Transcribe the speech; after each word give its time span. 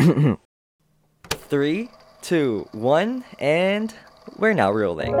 Three, 1.30 1.90
two, 2.22 2.68
one, 2.72 3.24
and 3.38 3.94
we're 4.38 4.54
now 4.54 4.72
rolling. 4.72 5.12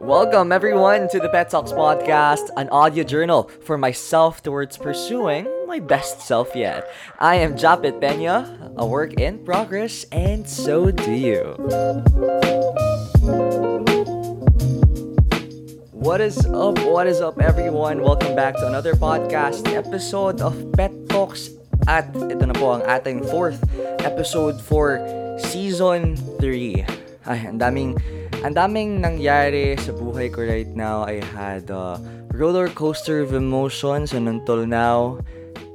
Welcome, 0.00 0.52
everyone, 0.52 1.08
to 1.10 1.18
the 1.18 1.28
Pet 1.28 1.50
Talks 1.50 1.72
Podcast, 1.72 2.50
an 2.56 2.68
audio 2.70 3.04
journal 3.04 3.50
for 3.64 3.76
myself 3.76 4.42
towards 4.42 4.76
pursuing 4.78 5.46
my 5.66 5.80
best 5.80 6.22
self 6.22 6.56
yet. 6.56 6.90
I 7.18 7.36
am 7.36 7.56
Japet 7.56 8.00
Pena, 8.00 8.72
a 8.76 8.86
work 8.86 9.20
in 9.20 9.44
progress, 9.44 10.04
and 10.12 10.48
so 10.48 10.90
do 10.90 11.12
you. 11.12 12.89
What 16.00 16.24
is 16.24 16.40
up? 16.48 16.80
What 16.88 17.04
is 17.04 17.20
up, 17.20 17.36
everyone? 17.44 18.00
Welcome 18.00 18.32
back 18.32 18.56
to 18.56 18.64
another 18.64 18.96
podcast 18.96 19.68
episode 19.68 20.40
of 20.40 20.56
Pet 20.72 20.88
Talks. 21.12 21.52
At 21.84 22.08
ito 22.16 22.40
na 22.48 22.56
po 22.56 22.72
ang 22.72 22.88
ating 22.88 23.28
fourth 23.28 23.60
episode 24.00 24.56
for 24.64 24.96
season 25.36 26.16
3. 26.40 26.88
Ay, 27.28 27.52
ang 27.52 27.60
daming 27.60 28.00
ang 28.40 28.56
daming 28.56 29.04
nangyari 29.04 29.76
sa 29.76 29.92
buhay 29.92 30.32
ko 30.32 30.40
right 30.40 30.72
now. 30.72 31.04
I 31.04 31.20
had 31.36 31.68
a 31.68 32.00
roller 32.32 32.72
coaster 32.72 33.20
of 33.20 33.36
emotions 33.36 34.16
and 34.16 34.24
until 34.24 34.64
now, 34.64 35.20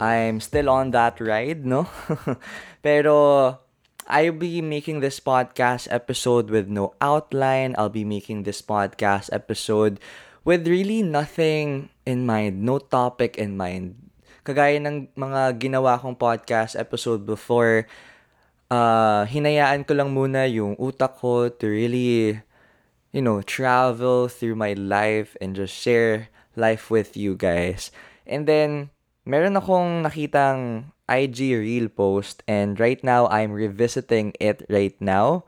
I'm 0.01 0.41
still 0.41 0.73
on 0.73 0.89
that 0.97 1.21
ride, 1.21 1.69
no? 1.69 1.85
Pero 2.81 3.61
I'll 4.05 4.37
be 4.37 4.61
making 4.61 5.01
this 5.01 5.19
podcast 5.19 5.89
episode 5.89 6.53
with 6.53 6.69
no 6.69 6.93
outline. 7.01 7.73
I'll 7.77 7.93
be 7.93 8.05
making 8.05 8.43
this 8.43 8.61
podcast 8.61 9.33
episode 9.33 9.99
with 10.45 10.69
really 10.69 11.01
nothing 11.01 11.89
in 12.05 12.25
mind, 12.25 12.61
no 12.61 12.77
topic 12.77 13.37
in 13.41 13.57
mind. 13.57 13.97
Kagaya 14.45 14.77
ng 14.77 15.09
mga 15.17 15.57
ginawa 15.57 15.97
kong 15.97 16.15
podcast 16.15 16.77
episode 16.77 17.25
before, 17.25 17.89
uh, 18.69 19.25
hinayaan 19.25 19.81
ko 19.89 19.97
lang 19.97 20.13
muna 20.13 20.45
yung 20.45 20.77
utak 20.77 21.17
ko 21.17 21.49
to 21.49 21.65
really 21.65 22.37
you 23.15 23.23
know, 23.23 23.39
travel 23.41 24.27
through 24.27 24.59
my 24.59 24.75
life 24.75 25.39
and 25.39 25.55
just 25.55 25.71
share 25.71 26.27
life 26.59 26.91
with 26.91 27.15
you 27.15 27.31
guys. 27.31 27.87
And 28.27 28.43
then, 28.43 28.91
meron 29.23 29.55
akong 29.55 30.03
nakitang 30.03 30.91
IG 31.09 31.57
reel 31.57 31.89
post 31.89 32.41
and 32.47 32.79
right 32.79 33.03
now 33.03 33.27
I'm 33.27 33.51
revisiting 33.51 34.33
it 34.39 34.65
right 34.69 34.95
now. 34.99 35.45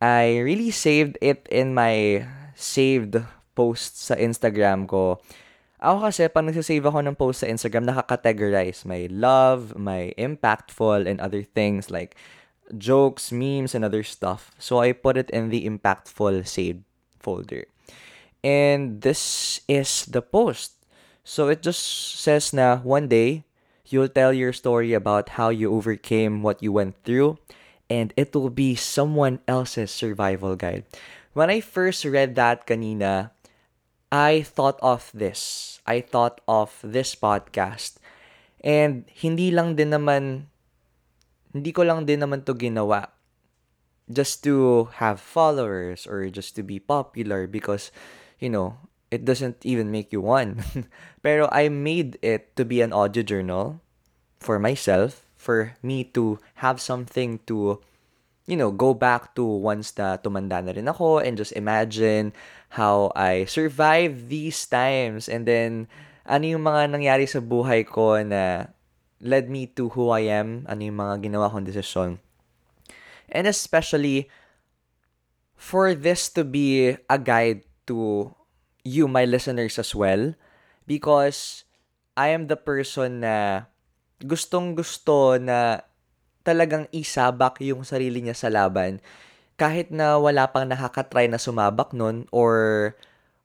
I 0.00 0.38
really 0.40 0.70
saved 0.70 1.16
it 1.20 1.48
in 1.50 1.72
my 1.72 2.26
saved 2.54 3.16
posts 3.56 4.12
sa 4.12 4.14
Instagram 4.16 4.84
ko. 4.84 5.20
Ako 5.76 6.08
kasi, 6.08 6.28
pag 6.32 6.44
nagsasave 6.48 6.88
ako 6.88 7.00
ng 7.04 7.16
post 7.16 7.44
sa 7.44 7.48
Instagram, 7.52 7.84
nakakategorize 7.84 8.88
my 8.88 9.08
love, 9.12 9.76
my 9.76 10.12
impactful, 10.16 11.04
and 11.04 11.20
other 11.20 11.44
things 11.44 11.92
like 11.92 12.16
jokes, 12.80 13.28
memes, 13.28 13.76
and 13.76 13.84
other 13.84 14.02
stuff. 14.02 14.52
So 14.56 14.80
I 14.80 14.96
put 14.96 15.20
it 15.20 15.28
in 15.30 15.52
the 15.52 15.68
impactful 15.68 16.48
saved 16.48 16.84
folder. 17.20 17.68
And 18.40 19.04
this 19.04 19.60
is 19.68 20.08
the 20.08 20.24
post. 20.24 20.80
So 21.24 21.48
it 21.52 21.60
just 21.60 21.84
says 22.20 22.56
na 22.56 22.80
one 22.80 23.08
day, 23.08 23.44
you'll 23.88 24.10
tell 24.10 24.32
your 24.32 24.52
story 24.52 24.92
about 24.92 25.40
how 25.40 25.48
you 25.48 25.72
overcame 25.72 26.42
what 26.42 26.62
you 26.62 26.72
went 26.72 26.96
through 27.04 27.38
and 27.88 28.12
it 28.16 28.34
will 28.34 28.50
be 28.50 28.74
someone 28.74 29.38
else's 29.46 29.90
survival 29.90 30.56
guide. 30.56 30.84
When 31.32 31.50
I 31.50 31.60
first 31.60 32.04
read 32.04 32.34
that 32.34 32.66
kanina, 32.66 33.30
I 34.10 34.42
thought 34.42 34.78
of 34.82 35.10
this. 35.14 35.80
I 35.86 36.00
thought 36.00 36.40
of 36.48 36.78
this 36.82 37.14
podcast. 37.14 37.98
And 38.64 39.04
hindi 39.14 39.50
lang 39.50 39.76
din 39.76 39.94
naman 39.94 40.50
hindi 41.54 41.70
ko 41.72 41.86
lang 41.86 42.04
din 42.04 42.20
naman 42.20 42.44
to 42.44 42.52
ginawa 42.52 43.08
just 44.10 44.44
to 44.44 44.86
have 45.00 45.18
followers 45.18 46.06
or 46.06 46.28
just 46.30 46.54
to 46.54 46.62
be 46.62 46.78
popular 46.78 47.46
because 47.46 47.90
you 48.38 48.50
know 48.50 48.76
it 49.16 49.24
doesn't 49.24 49.64
even 49.64 49.88
make 49.88 50.12
you 50.12 50.20
one. 50.20 50.60
Pero 51.24 51.48
i 51.48 51.72
made 51.72 52.20
it 52.20 52.52
to 52.60 52.68
be 52.68 52.84
an 52.84 52.92
audio 52.92 53.24
journal 53.24 53.80
for 54.36 54.60
myself 54.60 55.24
for 55.40 55.72
me 55.80 56.04
to 56.12 56.36
have 56.60 56.76
something 56.76 57.40
to 57.48 57.80
you 58.44 58.54
know 58.60 58.68
go 58.68 58.92
back 58.92 59.32
to 59.32 59.42
once 59.42 59.96
na 59.96 60.20
tumanda 60.20 60.60
na 60.60 60.76
rin 60.76 60.86
ako 60.86 61.18
and 61.18 61.40
just 61.40 61.56
imagine 61.56 62.30
how 62.76 63.10
i 63.16 63.48
survived 63.48 64.28
these 64.28 64.68
times. 64.68 65.32
And 65.32 65.48
then 65.48 65.88
ano 66.28 66.44
yung 66.44 66.68
mga 66.68 66.92
nangyari 66.92 67.24
sa 67.24 67.40
buhay 67.40 67.88
ko 67.88 68.20
na 68.20 68.68
led 69.24 69.48
me 69.48 69.64
to 69.72 69.88
who 69.96 70.12
I 70.12 70.28
am, 70.28 70.68
ano 70.68 70.84
yung 70.84 71.00
mga 71.00 71.24
ginawa 71.24 71.48
kong 71.48 71.64
desisyon? 71.64 72.20
And 73.32 73.48
especially 73.48 74.28
for 75.56 75.96
this 75.96 76.28
to 76.36 76.44
be 76.44 76.94
a 77.08 77.18
guide 77.18 77.64
to 77.88 78.30
you, 78.86 79.10
my 79.10 79.26
listeners, 79.26 79.82
as 79.82 79.90
well, 79.90 80.38
because 80.86 81.66
I 82.14 82.30
am 82.30 82.46
the 82.46 82.56
person 82.56 83.26
na 83.26 83.66
gustong 84.22 84.78
gusto 84.78 85.34
na 85.42 85.82
talagang 86.46 86.86
isabak 86.94 87.58
yung 87.60 87.82
sarili 87.82 88.22
niya 88.22 88.38
sa 88.38 88.48
laban 88.48 89.02
kahit 89.56 89.88
na 89.88 90.20
wala 90.20 90.46
pang 90.52 90.68
nakakatry 90.68 91.26
na 91.26 91.40
sumabak 91.40 91.90
nun 91.96 92.28
or 92.30 92.92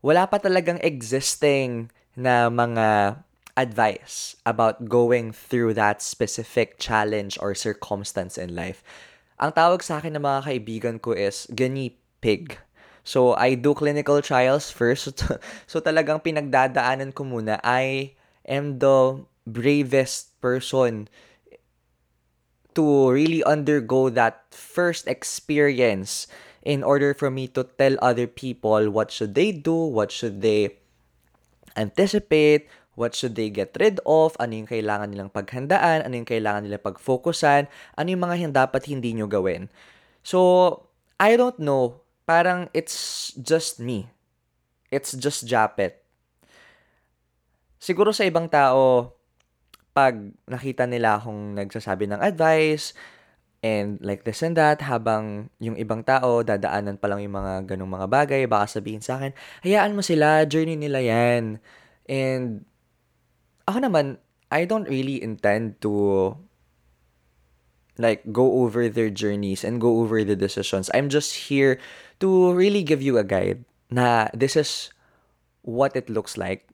wala 0.03 0.28
pa 0.28 0.38
talagang 0.38 0.78
existing 0.84 1.90
na 2.19 2.51
mga 2.51 3.19
advice 3.56 4.35
about 4.44 4.88
going 4.88 5.31
through 5.31 5.75
that 5.75 6.03
specific 6.03 6.80
challenge 6.80 7.40
or 7.40 7.56
circumstance 7.56 8.35
in 8.35 8.56
life. 8.56 8.84
Ang 9.40 9.56
tawag 9.56 9.81
sa 9.84 10.00
akin 10.00 10.19
ng 10.19 10.24
mga 10.24 10.41
kaibigan 10.46 10.96
ko 11.00 11.16
is 11.16 11.47
gani 11.51 11.96
pig. 12.19 12.59
So, 13.03 13.34
I 13.34 13.56
do 13.56 13.73
clinical 13.73 14.22
trials 14.22 14.69
first. 14.69 15.25
So, 15.72 15.81
talagang 15.81 16.22
pinagdadaanan 16.22 17.13
ko 17.16 17.25
muna. 17.25 17.57
I 17.66 18.13
am 18.45 18.78
the 18.79 19.25
bravest 19.47 20.38
person 20.41 21.09
to 22.78 22.85
really 23.12 23.44
undergo 23.44 24.07
that 24.13 24.47
first 24.53 25.07
experience 25.07 26.28
in 26.62 26.85
order 26.85 27.12
for 27.12 27.34
me 27.34 27.50
to 27.51 27.66
tell 27.66 27.97
other 28.00 28.29
people 28.29 28.89
what 28.94 29.12
should 29.12 29.33
they 29.33 29.51
do, 29.51 29.75
what 29.75 30.13
should 30.13 30.39
they 30.39 30.78
anticipate, 31.75 32.69
What 33.01 33.16
should 33.16 33.39
they 33.39 33.47
get 33.47 33.72
rid 33.79 34.03
of? 34.03 34.35
Ano 34.35 34.51
yung 34.51 34.68
kailangan 34.68 35.16
nilang 35.16 35.31
paghandaan? 35.31 36.03
Ano 36.03 36.13
yung 36.19 36.28
kailangan 36.28 36.68
nilang 36.68 36.83
pagfokusan? 36.83 37.72
Ano 37.95 38.07
yung 38.12 38.23
mga 38.23 38.51
dapat 38.51 38.91
hindi 38.91 39.16
nyo 39.16 39.31
gawin? 39.31 39.72
So, 40.28 40.85
I 41.16 41.39
don't 41.39 41.56
know. 41.56 42.03
Parang 42.25 42.69
it's 42.71 43.31
just 43.35 43.81
me. 43.81 44.07
It's 44.91 45.15
just 45.15 45.47
Japet. 45.47 46.03
Siguro 47.81 48.13
sa 48.13 48.27
ibang 48.27 48.45
tao, 48.45 49.15
pag 49.91 50.15
nakita 50.45 50.85
nila 50.85 51.17
akong 51.17 51.57
nagsasabi 51.57 52.07
ng 52.07 52.21
advice, 52.21 52.93
and 53.61 54.01
like 54.01 54.25
this 54.25 54.41
and 54.41 54.57
that, 54.57 54.81
habang 54.81 55.49
yung 55.61 55.77
ibang 55.77 56.01
tao, 56.01 56.41
dadaanan 56.41 56.97
pa 56.97 57.07
lang 57.09 57.21
yung 57.21 57.37
mga 57.37 57.73
ganong 57.73 57.93
mga 57.93 58.07
bagay, 58.09 58.41
baka 58.49 58.81
sabihin 58.81 59.01
sa 59.01 59.21
akin, 59.21 59.31
hayaan 59.65 59.93
mo 59.93 60.01
sila, 60.01 60.45
journey 60.49 60.77
nila 60.77 61.01
yan. 61.01 61.61
And 62.09 62.65
ako 63.69 63.85
naman, 63.85 64.17
I 64.51 64.67
don't 64.67 64.89
really 64.89 65.21
intend 65.21 65.79
to 65.85 66.35
like 67.97 68.31
go 68.31 68.63
over 68.63 68.88
their 68.90 69.09
journeys 69.09 69.63
and 69.63 69.81
go 69.81 70.00
over 70.02 70.24
the 70.24 70.35
decisions. 70.35 70.90
I'm 70.94 71.09
just 71.09 71.52
here 71.52 71.79
to 72.19 72.53
really 72.53 72.84
give 72.84 73.02
you 73.02 73.18
a 73.18 73.24
guide 73.24 73.66
na 73.90 74.28
this 74.34 74.56
is 74.56 74.90
what 75.62 75.96
it 75.96 76.09
looks 76.09 76.38
like 76.38 76.68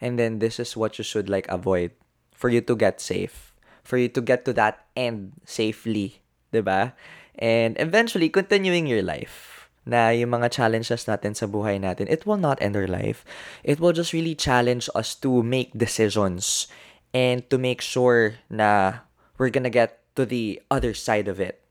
and 0.00 0.18
then 0.18 0.38
this 0.38 0.58
is 0.58 0.76
what 0.76 0.98
you 0.98 1.04
should 1.04 1.28
like 1.28 1.46
avoid 1.48 1.90
for 2.34 2.50
you 2.50 2.60
to 2.60 2.74
get 2.74 3.00
safe, 3.00 3.54
for 3.86 3.96
you 3.96 4.08
to 4.10 4.20
get 4.20 4.44
to 4.44 4.52
that 4.54 4.86
end 4.96 5.32
safely, 5.46 6.18
ba? 6.50 6.94
And 7.38 7.78
eventually 7.78 8.28
continuing 8.28 8.86
your 8.90 9.02
life 9.02 9.70
na 9.86 10.10
yung 10.10 10.34
mga 10.34 10.50
challenges 10.50 11.06
natin 11.06 11.38
sa 11.38 11.46
buhay 11.46 11.78
natin, 11.78 12.10
it 12.10 12.26
will 12.26 12.38
not 12.38 12.58
end 12.58 12.74
our 12.74 12.90
life. 12.90 13.24
It 13.62 13.78
will 13.78 13.94
just 13.94 14.12
really 14.12 14.34
challenge 14.34 14.90
us 14.94 15.14
to 15.22 15.42
make 15.42 15.70
decisions 15.74 16.66
and 17.14 17.46
to 17.50 17.58
make 17.58 17.78
sure 17.78 18.42
na 18.50 19.06
we're 19.38 19.54
gonna 19.54 19.70
get 19.70 20.01
to 20.14 20.26
the 20.26 20.60
other 20.70 20.94
side 20.94 21.28
of 21.28 21.40
it 21.40 21.64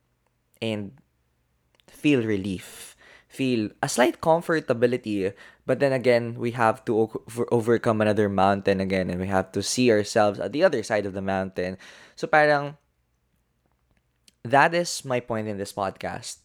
and 0.62 0.94
feel 1.90 2.24
relief, 2.24 2.96
feel 3.28 3.70
a 3.82 3.90
slight 3.90 4.22
comfortability. 4.22 5.34
But 5.66 5.80
then 5.80 5.94
again, 5.94 6.36
we 6.36 6.52
have 6.52 6.84
to 6.86 6.98
over- 6.98 7.48
overcome 7.52 8.02
another 8.02 8.30
mountain 8.30 8.80
again 8.80 9.10
and 9.10 9.20
we 9.20 9.28
have 9.28 9.52
to 9.54 9.64
see 9.64 9.92
ourselves 9.92 10.40
at 10.40 10.52
the 10.52 10.64
other 10.64 10.84
side 10.84 11.06
of 11.06 11.14
the 11.14 11.22
mountain. 11.22 11.78
So 12.16 12.28
parang 12.28 12.78
that 14.44 14.74
is 14.74 15.06
my 15.06 15.20
point 15.20 15.48
in 15.48 15.58
this 15.58 15.74
podcast 15.74 16.42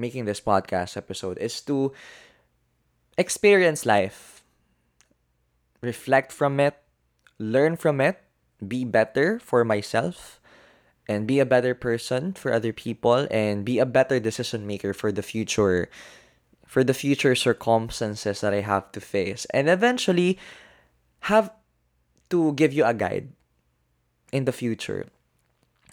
making 0.00 0.24
this 0.24 0.40
podcast 0.40 0.96
episode 0.96 1.36
is 1.38 1.60
to 1.60 1.92
experience 3.18 3.84
life, 3.84 4.42
reflect 5.82 6.32
from 6.32 6.58
it, 6.58 6.76
learn 7.38 7.76
from 7.76 8.00
it, 8.00 8.22
be 8.66 8.84
better 8.84 9.38
for 9.38 9.64
myself 9.64 10.39
and 11.10 11.26
be 11.26 11.42
a 11.42 11.44
better 11.44 11.74
person 11.74 12.30
for 12.38 12.54
other 12.54 12.70
people 12.70 13.26
and 13.34 13.66
be 13.66 13.82
a 13.82 13.86
better 13.86 14.22
decision 14.22 14.62
maker 14.62 14.94
for 14.94 15.10
the 15.10 15.26
future 15.26 15.90
for 16.70 16.86
the 16.86 16.94
future 16.94 17.34
circumstances 17.34 18.38
that 18.46 18.54
I 18.54 18.62
have 18.62 18.94
to 18.94 19.02
face 19.02 19.42
and 19.50 19.66
eventually 19.66 20.38
have 21.26 21.50
to 22.30 22.54
give 22.54 22.70
you 22.70 22.86
a 22.86 22.94
guide 22.94 23.34
in 24.30 24.46
the 24.46 24.54
future. 24.54 25.10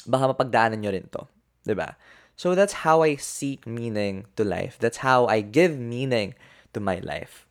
Baka 0.06 0.38
mapagdaanan 0.38 0.86
nyo 0.86 0.94
rin 0.94 1.10
to. 1.18 1.26
ba? 1.74 1.98
So 2.38 2.54
that's 2.54 2.86
how 2.86 3.02
I 3.02 3.18
seek 3.18 3.66
meaning 3.66 4.30
to 4.38 4.46
life. 4.46 4.78
That's 4.78 5.02
how 5.02 5.26
I 5.26 5.42
give 5.42 5.74
meaning 5.74 6.38
to 6.78 6.80
my 6.80 7.02
life. 7.02 7.50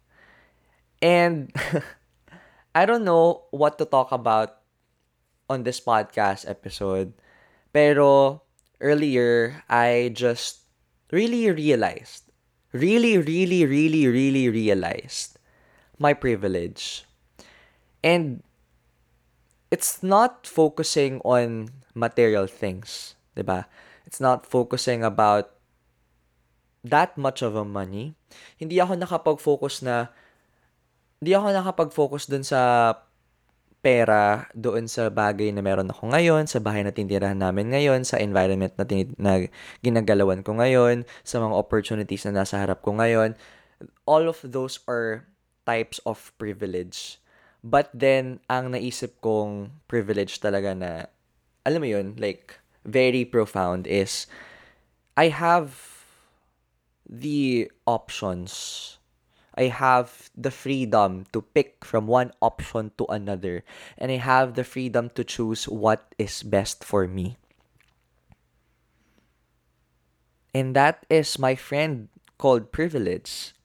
And 1.02 1.50
I 2.78 2.86
don't 2.86 3.02
know 3.02 3.50
what 3.50 3.82
to 3.82 3.84
talk 3.90 4.14
about 4.14 4.62
on 5.50 5.66
this 5.66 5.82
podcast 5.82 6.46
episode. 6.46 7.10
Pero 7.76 8.40
earlier, 8.80 9.60
I 9.68 10.08
just 10.16 10.64
really 11.12 11.52
realized, 11.52 12.24
really, 12.72 13.20
really, 13.20 13.68
really, 13.68 14.08
really 14.08 14.48
realized 14.48 15.36
my 16.00 16.16
privilege. 16.16 17.04
And 18.00 18.40
it's 19.68 20.00
not 20.00 20.48
focusing 20.48 21.20
on 21.20 21.68
material 21.92 22.48
things, 22.48 23.12
'di 23.36 23.44
ba? 23.44 23.68
It's 24.08 24.24
not 24.24 24.48
focusing 24.48 25.04
about 25.04 25.52
that 26.80 27.20
much 27.20 27.44
of 27.44 27.60
a 27.60 27.66
money. 27.66 28.16
Hindi 28.56 28.80
ako 28.80 28.96
nakapag-focus 28.96 29.84
na 29.84 30.08
hindi 31.20 31.36
ako 31.36 31.52
nakapag-focus 31.52 32.24
dun 32.24 32.40
sa 32.46 32.92
pera 33.86 34.50
doon 34.50 34.90
sa 34.90 35.06
bagay 35.14 35.54
na 35.54 35.62
meron 35.62 35.94
ako 35.94 36.10
ngayon, 36.10 36.50
sa 36.50 36.58
bahay 36.58 36.82
na 36.82 36.90
tinitirahan 36.90 37.38
namin 37.38 37.70
ngayon, 37.70 38.02
sa 38.02 38.18
environment 38.18 38.74
na, 38.74 38.82
tin- 38.82 39.14
na 39.14 39.46
ginagalawan 39.78 40.42
ko 40.42 40.58
ngayon, 40.58 41.06
sa 41.22 41.38
mga 41.38 41.54
opportunities 41.54 42.26
na 42.26 42.42
nasa 42.42 42.58
harap 42.58 42.82
ko 42.82 42.98
ngayon. 42.98 43.38
All 44.02 44.26
of 44.26 44.42
those 44.42 44.82
are 44.90 45.30
types 45.62 46.02
of 46.02 46.34
privilege. 46.34 47.22
But 47.62 47.94
then, 47.94 48.42
ang 48.50 48.74
naisip 48.74 49.22
kong 49.22 49.70
privilege 49.86 50.42
talaga 50.42 50.74
na, 50.74 50.90
alam 51.62 51.78
mo 51.78 51.86
yun, 51.86 52.18
like, 52.18 52.58
very 52.82 53.22
profound 53.22 53.86
is, 53.86 54.26
I 55.14 55.30
have 55.30 55.78
the 57.06 57.70
options 57.86 58.95
I 59.56 59.72
have 59.72 60.28
the 60.36 60.52
freedom 60.52 61.24
to 61.32 61.40
pick 61.40 61.84
from 61.84 62.06
one 62.06 62.30
option 62.44 62.92
to 63.00 63.08
another, 63.08 63.64
and 63.96 64.12
I 64.12 64.20
have 64.20 64.54
the 64.54 64.64
freedom 64.64 65.08
to 65.16 65.24
choose 65.24 65.64
what 65.64 66.12
is 66.20 66.44
best 66.44 66.84
for 66.84 67.08
me. 67.08 67.40
And 70.52 70.76
that 70.76 71.04
is 71.08 71.40
my 71.40 71.56
friend 71.56 72.08
called 72.36 72.72
privilege. 72.72 73.56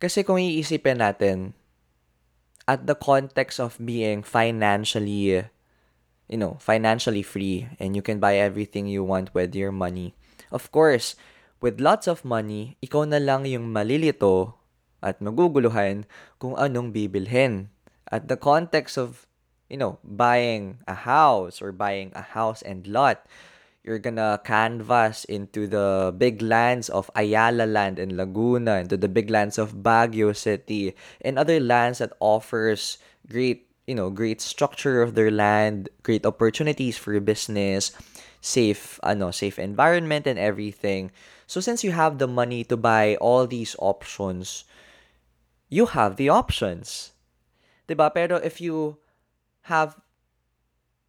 Kasi 0.00 0.24
kung 0.24 0.40
iisipin 0.40 1.04
natin, 1.04 1.52
at 2.66 2.86
the 2.88 2.96
context 2.96 3.60
of 3.60 3.76
being 3.76 4.22
financially, 4.24 5.44
you 6.28 6.38
know, 6.40 6.56
financially 6.60 7.22
free, 7.22 7.68
and 7.76 7.96
you 7.96 8.02
can 8.02 8.18
buy 8.18 8.36
everything 8.40 8.88
you 8.88 9.04
want 9.04 9.32
with 9.36 9.54
your 9.54 9.72
money, 9.72 10.16
of 10.50 10.72
course, 10.72 11.16
with 11.62 11.78
lots 11.78 12.10
of 12.10 12.26
money, 12.26 12.74
ikaw 12.82 13.06
na 13.06 13.22
lang 13.22 13.46
yung 13.46 13.70
malilito 13.70 14.58
at 14.98 15.22
maguguluhan 15.22 16.04
kung 16.42 16.58
anong 16.58 16.90
bibilhin. 16.90 17.70
At 18.10 18.26
the 18.26 18.36
context 18.36 18.98
of, 18.98 19.30
you 19.70 19.78
know, 19.78 20.02
buying 20.02 20.82
a 20.90 21.06
house 21.06 21.62
or 21.62 21.70
buying 21.70 22.10
a 22.18 22.20
house 22.34 22.60
and 22.66 22.84
lot, 22.90 23.24
you're 23.86 24.02
gonna 24.02 24.42
canvas 24.42 25.24
into 25.26 25.66
the 25.70 26.10
big 26.14 26.42
lands 26.42 26.90
of 26.90 27.10
Ayala 27.14 27.64
land 27.64 27.98
in 27.98 28.18
Laguna, 28.18 28.82
into 28.82 28.98
the 28.98 29.08
big 29.08 29.30
lands 29.30 29.56
of 29.56 29.86
Baguio 29.86 30.34
City, 30.34 30.94
and 31.22 31.38
other 31.38 31.58
lands 31.58 31.98
that 31.98 32.12
offers 32.20 32.98
great, 33.30 33.70
you 33.86 33.94
know, 33.94 34.10
great 34.10 34.42
structure 34.42 35.02
of 35.02 35.14
their 35.14 35.30
land, 35.30 35.88
great 36.02 36.26
opportunities 36.26 36.98
for 36.98 37.18
business, 37.18 37.94
safe, 38.42 38.98
ano, 39.02 39.30
safe 39.30 39.58
environment 39.58 40.26
and 40.26 40.38
everything. 40.38 41.10
So 41.46 41.60
since 41.60 41.84
you 41.84 41.92
have 41.92 42.18
the 42.18 42.28
money 42.28 42.64
to 42.64 42.76
buy 42.76 43.16
all 43.16 43.46
these 43.46 43.76
options, 43.78 44.64
you 45.68 45.86
have 45.86 46.16
the 46.16 46.28
options. 46.28 47.12
ba? 47.88 48.10
Pero 48.10 48.36
if 48.36 48.60
you 48.60 48.98
have 49.72 50.00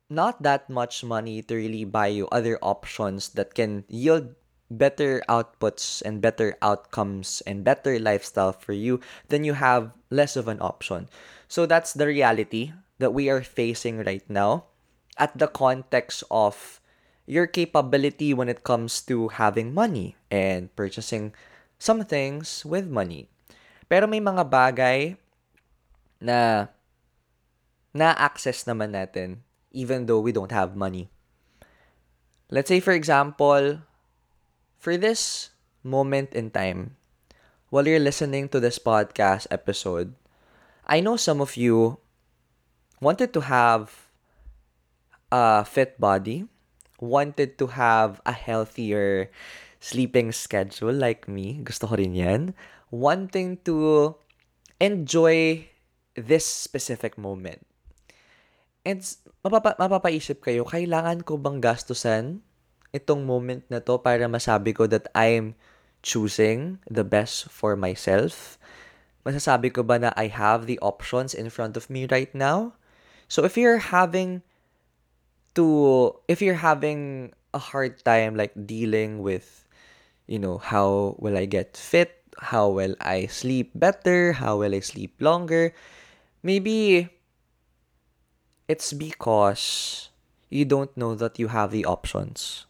not 0.10 0.42
that 0.44 0.70
much 0.70 1.04
money 1.04 1.42
to 1.42 1.56
really 1.56 1.86
buy 1.86 2.08
you 2.08 2.28
other 2.30 2.60
options 2.62 3.30
that 3.36 3.56
can 3.56 3.84
yield 3.88 4.36
better 4.70 5.22
outputs 5.30 6.02
and 6.06 6.22
better 6.22 6.58
outcomes 6.62 7.42
and 7.46 7.64
better 7.64 8.00
lifestyle 8.00 8.54
for 8.54 8.74
you, 8.74 9.00
then 9.30 9.44
you 9.44 9.54
have 9.54 9.92
less 10.10 10.36
of 10.36 10.48
an 10.48 10.62
option. 10.62 11.10
So 11.48 11.66
that's 11.66 11.94
the 11.94 12.08
reality 12.08 12.74
that 13.00 13.14
we 13.14 13.30
are 13.30 13.42
facing 13.42 14.04
right 14.04 14.24
now 14.30 14.66
at 15.18 15.38
the 15.38 15.48
context 15.48 16.24
of 16.32 16.82
your 17.26 17.48
capability 17.48 18.34
when 18.34 18.50
it 18.50 18.64
comes 18.64 19.00
to 19.08 19.30
having 19.40 19.74
money 19.74 20.16
and 20.32 20.74
purchasing 20.76 21.34
some 21.80 22.04
things 22.04 22.64
with 22.64 22.88
money. 22.88 23.32
Pero 23.88 24.08
may 24.08 24.20
mga 24.20 24.48
bagay 24.48 25.16
na 26.24 26.68
na-access 27.94 28.66
naman 28.66 28.96
natin 28.96 29.44
even 29.72 30.06
though 30.06 30.20
we 30.20 30.32
don't 30.32 30.52
have 30.52 30.76
money. 30.78 31.10
Let's 32.54 32.70
say, 32.70 32.80
for 32.80 32.94
example, 32.94 33.82
for 34.78 34.98
this 34.98 35.50
moment 35.82 36.34
in 36.38 36.52
time, 36.54 36.96
while 37.74 37.88
you're 37.88 38.04
listening 38.04 38.48
to 38.54 38.62
this 38.62 38.78
podcast 38.78 39.50
episode, 39.50 40.14
I 40.86 41.02
know 41.02 41.18
some 41.18 41.42
of 41.42 41.58
you 41.58 41.98
wanted 43.02 43.34
to 43.34 43.42
have 43.42 44.08
a 45.34 45.66
fit 45.66 46.00
body, 46.00 46.46
wanted 47.04 47.60
to 47.60 47.76
have 47.76 48.24
a 48.24 48.32
healthier 48.32 49.28
sleeping 49.84 50.32
schedule 50.32 50.96
like 50.96 51.28
me, 51.28 51.60
gusto 51.60 51.92
ko 51.92 52.00
rin 52.00 52.16
yan, 52.16 52.56
wanting 52.88 53.60
to 53.68 54.16
enjoy 54.80 55.68
this 56.16 56.48
specific 56.48 57.20
moment. 57.20 57.68
And 58.88 59.04
mapapa, 59.44 59.76
mapapaisip 59.76 60.40
kayo, 60.40 60.64
kailangan 60.64 61.28
ko 61.28 61.36
bang 61.36 61.60
gastusan 61.60 62.40
itong 62.96 63.28
moment 63.28 63.68
na 63.68 63.84
to 63.84 64.00
para 64.00 64.24
masabi 64.32 64.72
ko 64.72 64.88
that 64.88 65.12
I'm 65.12 65.60
choosing 66.00 66.80
the 66.88 67.04
best 67.04 67.52
for 67.52 67.76
myself? 67.76 68.56
Masasabi 69.28 69.72
ko 69.72 69.84
ba 69.84 70.00
na 70.00 70.12
I 70.16 70.32
have 70.32 70.68
the 70.68 70.80
options 70.80 71.36
in 71.36 71.52
front 71.52 71.76
of 71.76 71.92
me 71.92 72.08
right 72.08 72.32
now? 72.32 72.76
So 73.28 73.44
if 73.44 73.56
you're 73.56 73.92
having 73.92 74.44
to 75.56 76.16
if 76.28 76.42
you're 76.42 76.60
having 76.60 77.32
a 77.54 77.60
hard 77.60 77.98
time 78.04 78.36
like 78.36 78.54
dealing 78.66 79.22
with 79.22 79.66
you 80.26 80.40
know 80.40 80.58
how 80.58 81.16
will 81.20 81.38
i 81.38 81.46
get 81.46 81.78
fit 81.78 82.24
how 82.40 82.70
will 82.70 82.96
i 83.02 83.26
sleep 83.28 83.72
better 83.76 84.34
how 84.34 84.58
will 84.58 84.74
i 84.74 84.80
sleep 84.82 85.14
longer 85.22 85.74
maybe 86.42 87.10
it's 88.68 88.94
because 88.94 90.10
you 90.50 90.66
don't 90.66 90.96
know 90.96 91.16
that 91.16 91.38
you 91.38 91.50
have 91.50 91.72
the 91.72 91.86
options 91.86 92.66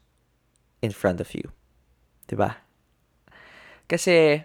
in 0.82 0.92
front 0.92 1.20
of 1.24 1.32
you. 1.36 1.52
'Di 2.28 2.36
ba? 2.36 2.63
Kasi 3.88 4.44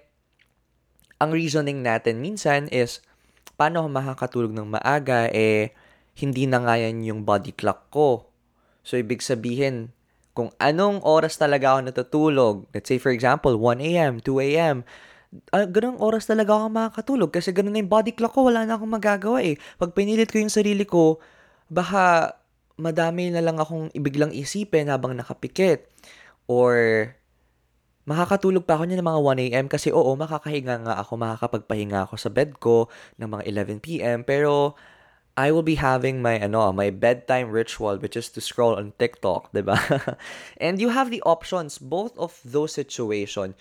ang 1.19 1.31
reasoning 1.35 1.83
natin 1.83 2.23
minsan 2.23 2.71
is 2.71 3.03
paano 3.59 3.83
ako 3.83 3.89
makakatulog 3.91 4.53
ng 4.55 4.71
maaga 4.71 5.31
eh 5.35 5.75
hindi 6.19 6.47
na 6.47 6.63
nga 6.63 6.75
yan 6.79 7.03
yung 7.03 7.23
body 7.23 7.55
clock 7.55 7.91
ko. 7.91 8.28
So, 8.89 8.97
ibig 8.97 9.21
sabihin, 9.21 9.93
kung 10.33 10.49
anong 10.57 11.05
oras 11.05 11.37
talaga 11.37 11.77
ako 11.77 11.81
natutulog, 11.85 12.55
let's 12.73 12.89
say 12.89 12.97
for 12.97 13.13
example, 13.13 13.53
1 13.61 13.85
a.m., 13.85 14.25
2 14.25 14.41
a.m., 14.49 14.81
uh, 15.53 15.69
ganung 15.69 16.01
oras 16.01 16.25
talaga 16.25 16.57
ako 16.57 16.73
makakatulog 16.73 17.29
kasi 17.29 17.53
ganun 17.53 17.77
na 17.77 17.85
yung 17.85 17.93
body 17.93 18.17
clock 18.17 18.33
ko, 18.33 18.49
wala 18.49 18.65
na 18.65 18.81
akong 18.81 18.89
magagawa 18.89 19.45
eh. 19.45 19.61
Pag 19.77 19.93
pinilit 19.93 20.33
ko 20.33 20.41
yung 20.41 20.49
sarili 20.49 20.89
ko, 20.89 21.21
baka 21.69 22.33
madami 22.81 23.29
na 23.29 23.45
lang 23.45 23.61
akong 23.61 23.93
ibiglang 23.93 24.33
isipin 24.33 24.89
habang 24.89 25.13
nakapikit. 25.13 25.85
Or 26.49 26.73
makakatulog 28.09 28.65
pa 28.65 28.81
ako 28.81 28.89
niya 28.89 29.05
ng 29.05 29.09
mga 29.11 29.21
1 29.21 29.45
a.m. 29.53 29.67
kasi 29.69 29.93
oo, 29.93 30.17
makakahinga 30.17 30.89
nga 30.89 30.95
ako, 30.97 31.21
makakapagpahinga 31.21 32.09
ako 32.09 32.17
sa 32.17 32.33
bed 32.33 32.57
ko 32.57 32.89
ng 33.21 33.29
mga 33.29 33.43
11 33.53 33.85
p.m. 33.85 34.25
Pero 34.25 34.81
I 35.39 35.55
will 35.55 35.63
be 35.63 35.79
having 35.79 36.19
my 36.19 36.35
ano, 36.35 36.75
my 36.75 36.91
bedtime 36.91 37.55
ritual 37.55 38.03
which 38.03 38.19
is 38.19 38.27
to 38.35 38.43
scroll 38.43 38.75
on 38.75 38.91
TikTok, 38.99 39.55
ba? 39.55 40.19
and 40.59 40.83
you 40.83 40.91
have 40.91 41.15
the 41.15 41.23
options 41.23 41.79
both 41.79 42.19
of 42.19 42.43
those 42.43 42.75
situation. 42.75 43.55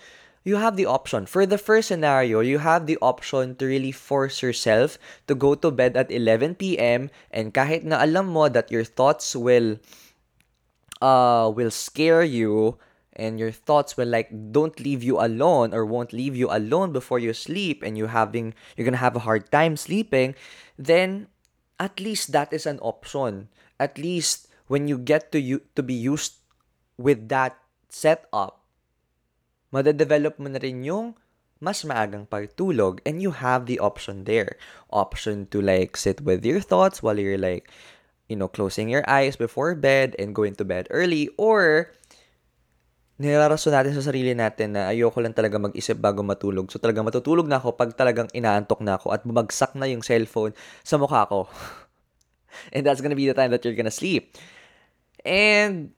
you 0.48 0.56
have 0.56 0.76
the 0.80 0.86
option. 0.86 1.26
For 1.26 1.44
the 1.44 1.60
first 1.60 1.88
scenario, 1.88 2.40
you 2.40 2.58
have 2.58 2.86
the 2.86 2.96
option 3.02 3.54
to 3.60 3.66
really 3.66 3.92
force 3.92 4.40
yourself 4.40 4.96
to 5.28 5.34
go 5.34 5.54
to 5.54 5.70
bed 5.70 5.96
at 5.96 6.10
11 6.10 6.56
p.m. 6.56 7.10
and 7.30 7.52
kahit 7.52 7.84
na 7.84 8.00
alam 8.00 8.32
mo 8.32 8.48
that 8.48 8.72
your 8.72 8.82
thoughts 8.82 9.36
will 9.36 9.76
uh 11.04 11.46
will 11.52 11.70
scare 11.70 12.26
you 12.26 12.74
and 13.14 13.38
your 13.38 13.54
thoughts 13.54 13.94
will 13.94 14.08
like 14.08 14.30
don't 14.50 14.82
leave 14.82 15.02
you 15.02 15.20
alone 15.20 15.70
or 15.70 15.86
won't 15.86 16.10
leave 16.10 16.34
you 16.34 16.50
alone 16.50 16.90
before 16.90 17.22
you 17.22 17.30
sleep 17.30 17.86
and 17.86 17.94
you 17.94 18.10
having 18.10 18.54
you're 18.74 18.86
gonna 18.86 18.98
have 18.98 19.14
a 19.14 19.26
hard 19.28 19.52
time 19.52 19.76
sleeping, 19.76 20.34
then 20.74 21.28
at 21.78 21.98
least 22.02 22.32
that 22.34 22.52
is 22.52 22.66
an 22.66 22.78
option. 22.82 23.48
At 23.78 23.96
least 23.96 24.50
when 24.66 24.86
you 24.86 24.98
get 24.98 25.32
to 25.32 25.40
you 25.40 25.62
to 25.74 25.82
be 25.82 25.94
used 25.94 26.42
with 26.98 27.30
that 27.30 27.56
setup, 27.88 28.60
madedevelop 29.72 30.38
mo 30.38 30.50
na 30.50 30.58
rin 30.58 30.82
yung 30.82 31.14
mas 31.58 31.82
maagang 31.82 32.26
pagtulog 32.26 33.02
and 33.06 33.22
you 33.22 33.30
have 33.34 33.66
the 33.66 33.78
option 33.78 34.26
there. 34.26 34.58
Option 34.90 35.46
to 35.50 35.62
like 35.62 35.96
sit 35.96 36.22
with 36.22 36.44
your 36.44 36.60
thoughts 36.60 37.02
while 37.02 37.18
you're 37.18 37.40
like, 37.40 37.70
you 38.28 38.36
know, 38.36 38.50
closing 38.50 38.90
your 38.90 39.06
eyes 39.08 39.34
before 39.34 39.74
bed 39.74 40.14
and 40.18 40.34
going 40.34 40.54
to 40.54 40.64
bed 40.66 40.86
early 40.90 41.30
or 41.38 41.90
nilarason 43.18 43.74
natin 43.74 43.92
sa 43.98 44.02
sarili 44.02 44.30
natin 44.32 44.78
na 44.78 44.94
ayoko 44.94 45.18
lang 45.18 45.34
talaga 45.34 45.58
mag-isip 45.58 45.98
bago 45.98 46.22
matulog. 46.22 46.70
So 46.70 46.78
talagang 46.78 47.02
matutulog 47.02 47.50
na 47.50 47.58
ako 47.58 47.74
pag 47.74 47.90
talagang 47.98 48.30
inaantok 48.30 48.78
na 48.78 48.94
ako 48.94 49.10
at 49.10 49.26
bumagsak 49.26 49.74
na 49.74 49.90
yung 49.90 50.06
cellphone 50.06 50.54
sa 50.86 51.02
mukha 51.02 51.26
ko. 51.26 51.50
and 52.74 52.86
that's 52.86 53.02
gonna 53.02 53.18
be 53.18 53.26
the 53.26 53.34
time 53.34 53.50
that 53.50 53.66
you're 53.66 53.74
gonna 53.74 53.92
sleep. 53.92 54.38
And 55.26 55.90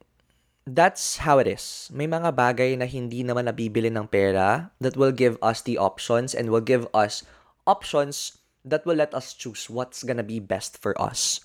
that's 0.64 1.20
how 1.20 1.36
it 1.36 1.46
is. 1.46 1.92
May 1.92 2.08
mga 2.08 2.32
bagay 2.32 2.80
na 2.80 2.88
hindi 2.88 3.20
naman 3.20 3.52
nabibili 3.52 3.92
ng 3.92 4.08
pera 4.08 4.72
that 4.80 4.96
will 4.96 5.12
give 5.12 5.36
us 5.44 5.60
the 5.60 5.76
options 5.76 6.32
and 6.32 6.48
will 6.48 6.64
give 6.64 6.88
us 6.96 7.20
options 7.68 8.40
that 8.64 8.84
will 8.88 8.96
let 8.96 9.12
us 9.12 9.36
choose 9.36 9.68
what's 9.68 10.00
gonna 10.04 10.24
be 10.24 10.40
best 10.40 10.80
for 10.80 10.96
us. 10.96 11.44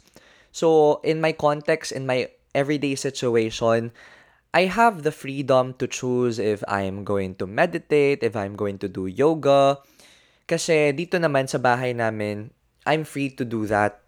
So, 0.55 1.00
in 1.03 1.20
my 1.20 1.36
context, 1.36 1.91
in 1.91 2.08
my 2.08 2.32
everyday 2.55 2.96
situation, 2.96 3.91
I 4.56 4.72
have 4.72 5.04
the 5.04 5.12
freedom 5.12 5.76
to 5.84 5.86
choose 5.86 6.40
if 6.40 6.64
I'm 6.64 7.04
going 7.04 7.36
to 7.44 7.46
meditate, 7.46 8.24
if 8.24 8.40
I'm 8.40 8.56
going 8.56 8.80
to 8.80 8.88
do 8.88 9.04
yoga. 9.04 9.84
Kasi 10.48 10.96
dito 10.96 11.20
naman 11.20 11.52
sa 11.52 11.60
bahay 11.60 11.92
namin, 11.92 12.56
I'm 12.88 13.04
free 13.04 13.36
to 13.36 13.44
do 13.44 13.68
that 13.68 14.00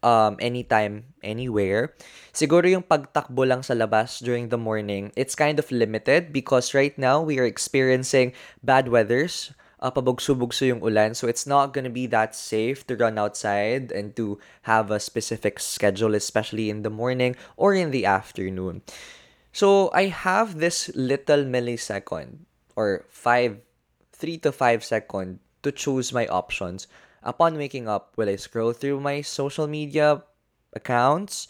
um, 0.00 0.40
anytime, 0.40 1.12
anywhere. 1.20 1.92
Siguro 2.32 2.64
yung 2.64 2.88
pagtakbo 2.88 3.44
lang 3.44 3.60
sa 3.60 3.76
labas 3.76 4.24
during 4.24 4.48
the 4.48 4.56
morning, 4.56 5.12
it's 5.20 5.36
kind 5.36 5.60
of 5.60 5.68
limited 5.68 6.32
because 6.32 6.72
right 6.72 6.96
now 6.96 7.20
we 7.20 7.36
are 7.36 7.44
experiencing 7.44 8.32
bad 8.64 8.88
weathers. 8.88 9.52
Uh, 9.84 9.92
pabugso-bugso 9.92 10.64
yung 10.64 10.80
ulan. 10.80 11.12
So 11.12 11.28
it's 11.28 11.44
not 11.44 11.76
gonna 11.76 11.92
be 11.92 12.08
that 12.08 12.32
safe 12.32 12.88
to 12.88 12.96
run 12.96 13.20
outside 13.20 13.92
and 13.92 14.16
to 14.16 14.40
have 14.64 14.88
a 14.88 14.96
specific 14.96 15.60
schedule, 15.60 16.16
especially 16.16 16.72
in 16.72 16.80
the 16.80 16.88
morning 16.88 17.36
or 17.60 17.76
in 17.76 17.92
the 17.92 18.08
afternoon. 18.08 18.80
So 19.54 19.94
I 19.94 20.10
have 20.10 20.58
this 20.58 20.90
little 20.98 21.46
millisecond 21.46 22.42
or 22.74 23.06
five, 23.06 23.62
three 24.10 24.34
to 24.42 24.50
five 24.50 24.82
second 24.82 25.38
to 25.62 25.70
choose 25.70 26.10
my 26.12 26.26
options 26.26 26.90
upon 27.22 27.54
waking 27.54 27.86
up, 27.86 28.18
will 28.18 28.28
I 28.28 28.34
scroll 28.34 28.72
through 28.74 28.98
my 28.98 29.22
social 29.22 29.68
media 29.70 30.24
accounts 30.74 31.46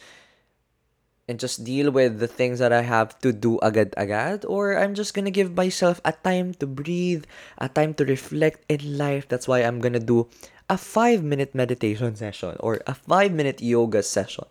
and 1.26 1.40
just 1.40 1.64
deal 1.64 1.90
with 1.90 2.20
the 2.20 2.28
things 2.28 2.58
that 2.58 2.76
I 2.76 2.82
have 2.82 3.18
to 3.20 3.32
do 3.32 3.58
agad-agad? 3.62 4.44
Or 4.44 4.76
I'm 4.76 4.92
just 4.92 5.14
gonna 5.14 5.32
give 5.32 5.56
myself 5.56 6.02
a 6.04 6.12
time 6.12 6.52
to 6.60 6.66
breathe, 6.66 7.24
a 7.56 7.70
time 7.70 7.94
to 7.94 8.04
reflect 8.04 8.68
in 8.68 8.98
life. 8.98 9.26
That's 9.32 9.48
why 9.48 9.64
I'm 9.64 9.80
gonna 9.80 9.96
do 9.98 10.28
a 10.68 10.76
five-minute 10.76 11.54
meditation 11.54 12.16
session 12.16 12.54
or 12.60 12.84
a 12.86 12.92
five-minute 12.92 13.62
yoga 13.62 14.02
session. 14.02 14.44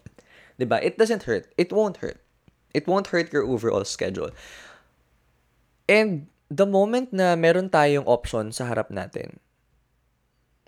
Diba? 0.59 0.81
It 0.81 0.97
doesn't 0.97 1.29
hurt. 1.29 1.53
It 1.55 1.71
won't 1.71 1.97
hurt. 1.97 2.17
It 2.73 2.87
won't 2.87 3.07
hurt 3.07 3.31
your 3.31 3.45
overall 3.45 3.85
schedule. 3.85 4.31
And 5.87 6.27
the 6.49 6.65
moment 6.65 7.13
na 7.13 7.35
meron 7.35 7.69
tayong 7.69 8.05
option 8.09 8.51
sa 8.51 8.65
harap 8.69 8.89
natin, 8.89 9.37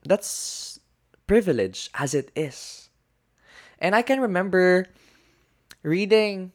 that's 0.06 0.78
privilege 1.26 1.90
as 1.98 2.14
it 2.14 2.30
is. 2.38 2.90
And 3.82 3.94
I 3.96 4.02
can 4.02 4.22
remember 4.22 4.88
reading 5.84 6.54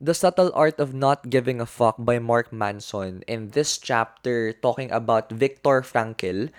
The 0.00 0.14
Subtle 0.14 0.52
Art 0.54 0.78
of 0.78 0.92
Not 0.92 1.30
Giving 1.30 1.60
a 1.60 1.66
Fuck 1.66 1.96
by 1.98 2.18
Mark 2.18 2.52
Manson 2.52 3.22
in 3.26 3.50
this 3.54 3.78
chapter 3.78 4.52
talking 4.52 4.90
about 4.90 5.30
Viktor 5.30 5.80
Frankl. 5.80 6.50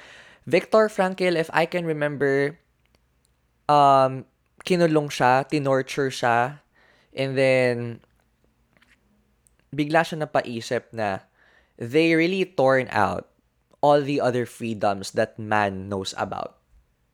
Viktor 0.47 0.87
Frankl, 0.89 1.35
if 1.35 1.49
I 1.53 1.65
can 1.65 1.85
remember, 1.85 2.57
um, 3.69 4.25
kinulong 4.65 5.13
siya, 5.13 5.45
tinorture 5.45 6.09
siya, 6.09 6.59
and 7.13 7.37
then 7.37 8.01
bigla 9.73 10.05
siya 10.05 10.25
napaisip 10.25 10.91
na 10.93 11.25
they 11.77 12.15
really 12.15 12.45
torn 12.45 12.87
out 12.91 13.29
all 13.81 14.01
the 14.01 14.19
other 14.19 14.45
freedoms 14.45 15.11
that 15.13 15.37
man 15.37 15.89
knows 15.89 16.13
about. 16.17 16.57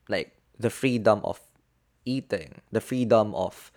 Like 0.07 0.35
the 0.57 0.69
freedom 0.69 1.19
of 1.23 1.39
eating, 2.05 2.61
the 2.71 2.81
freedom 2.81 3.35
of 3.35 3.71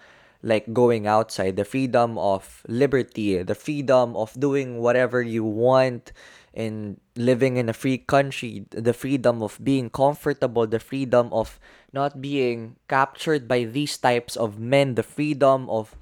like 0.45 0.71
going 0.77 1.09
outside, 1.09 1.57
the 1.57 1.65
freedom 1.65 2.19
of 2.19 2.63
liberty, 2.69 3.43
the 3.43 3.57
freedom 3.57 4.15
of 4.15 4.39
doing 4.39 4.79
whatever 4.79 5.23
you 5.23 5.43
want 5.43 6.13
and 6.53 7.01
living 7.17 7.57
in 7.57 7.69
a 7.69 7.73
free 7.73 7.99
country, 7.99 8.67
the 8.71 8.93
freedom 8.93 9.43
of 9.43 9.59
being 9.65 9.89
comfortable, 9.89 10.67
the 10.67 10.79
freedom 10.79 11.33
of 11.33 11.59
not 11.93 12.21
being 12.21 12.77
captured 12.89 13.49
by 13.49 13.65
these 13.65 13.97
types 13.97 14.37
of 14.37 14.61
men, 14.61 14.95
the 14.95 15.03
freedom 15.03 15.69
of 15.71 15.97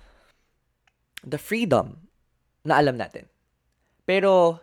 the 1.25 1.39
freedom 1.39 2.09
na 2.65 2.79
alam 2.79 2.99
natin. 2.99 3.27
Pero 4.07 4.63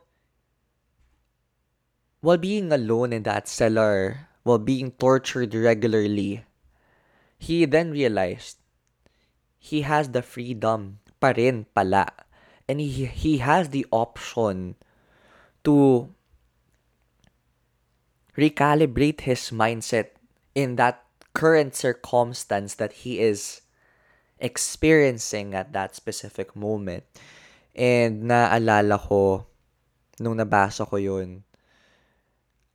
While 2.22 2.38
being 2.38 2.72
alone 2.74 3.14
in 3.14 3.24
that 3.24 3.48
cellar, 3.48 4.28
while 4.44 4.60
being 4.60 4.92
tortured 4.92 5.56
regularly, 5.56 6.44
he 7.38 7.64
then 7.64 7.92
realized 7.92 8.60
he 9.58 9.88
has 9.88 10.12
the 10.12 10.22
freedom 10.22 11.00
pa 11.22 11.32
rin 11.32 11.66
pala. 11.74 12.12
And 12.68 12.82
he, 12.82 13.06
he 13.06 13.38
has 13.40 13.70
the 13.70 13.86
option 13.90 14.76
to 15.64 16.12
recalibrate 18.38 19.22
his 19.22 19.50
mindset 19.52 20.12
in 20.54 20.76
that 20.76 21.04
current 21.34 21.74
circumstance 21.74 22.76
that 22.76 23.08
he 23.08 23.20
is 23.20 23.62
experiencing 24.40 25.56
at 25.56 25.72
that 25.72 25.96
specific 25.96 26.54
moment. 26.56 27.06
And 27.80 28.28
naalala 28.28 29.00
ko, 29.00 29.48
nung 30.20 30.36
nabasa 30.36 30.84
ko 30.84 31.00
yun, 31.00 31.48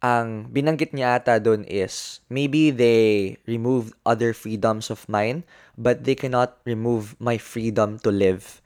ang 0.05 0.53
binanggit 0.53 0.93
niya 0.93 1.17
ata 1.17 1.41
doon 1.41 1.65
is 1.65 2.21
maybe 2.29 2.69
they 2.69 3.37
remove 3.49 3.93
other 4.05 4.37
freedoms 4.37 4.93
of 4.93 5.09
mine 5.09 5.45
but 5.81 6.05
they 6.05 6.13
cannot 6.13 6.61
remove 6.69 7.17
my 7.17 7.41
freedom 7.41 7.97
to 8.05 8.13
live. 8.13 8.61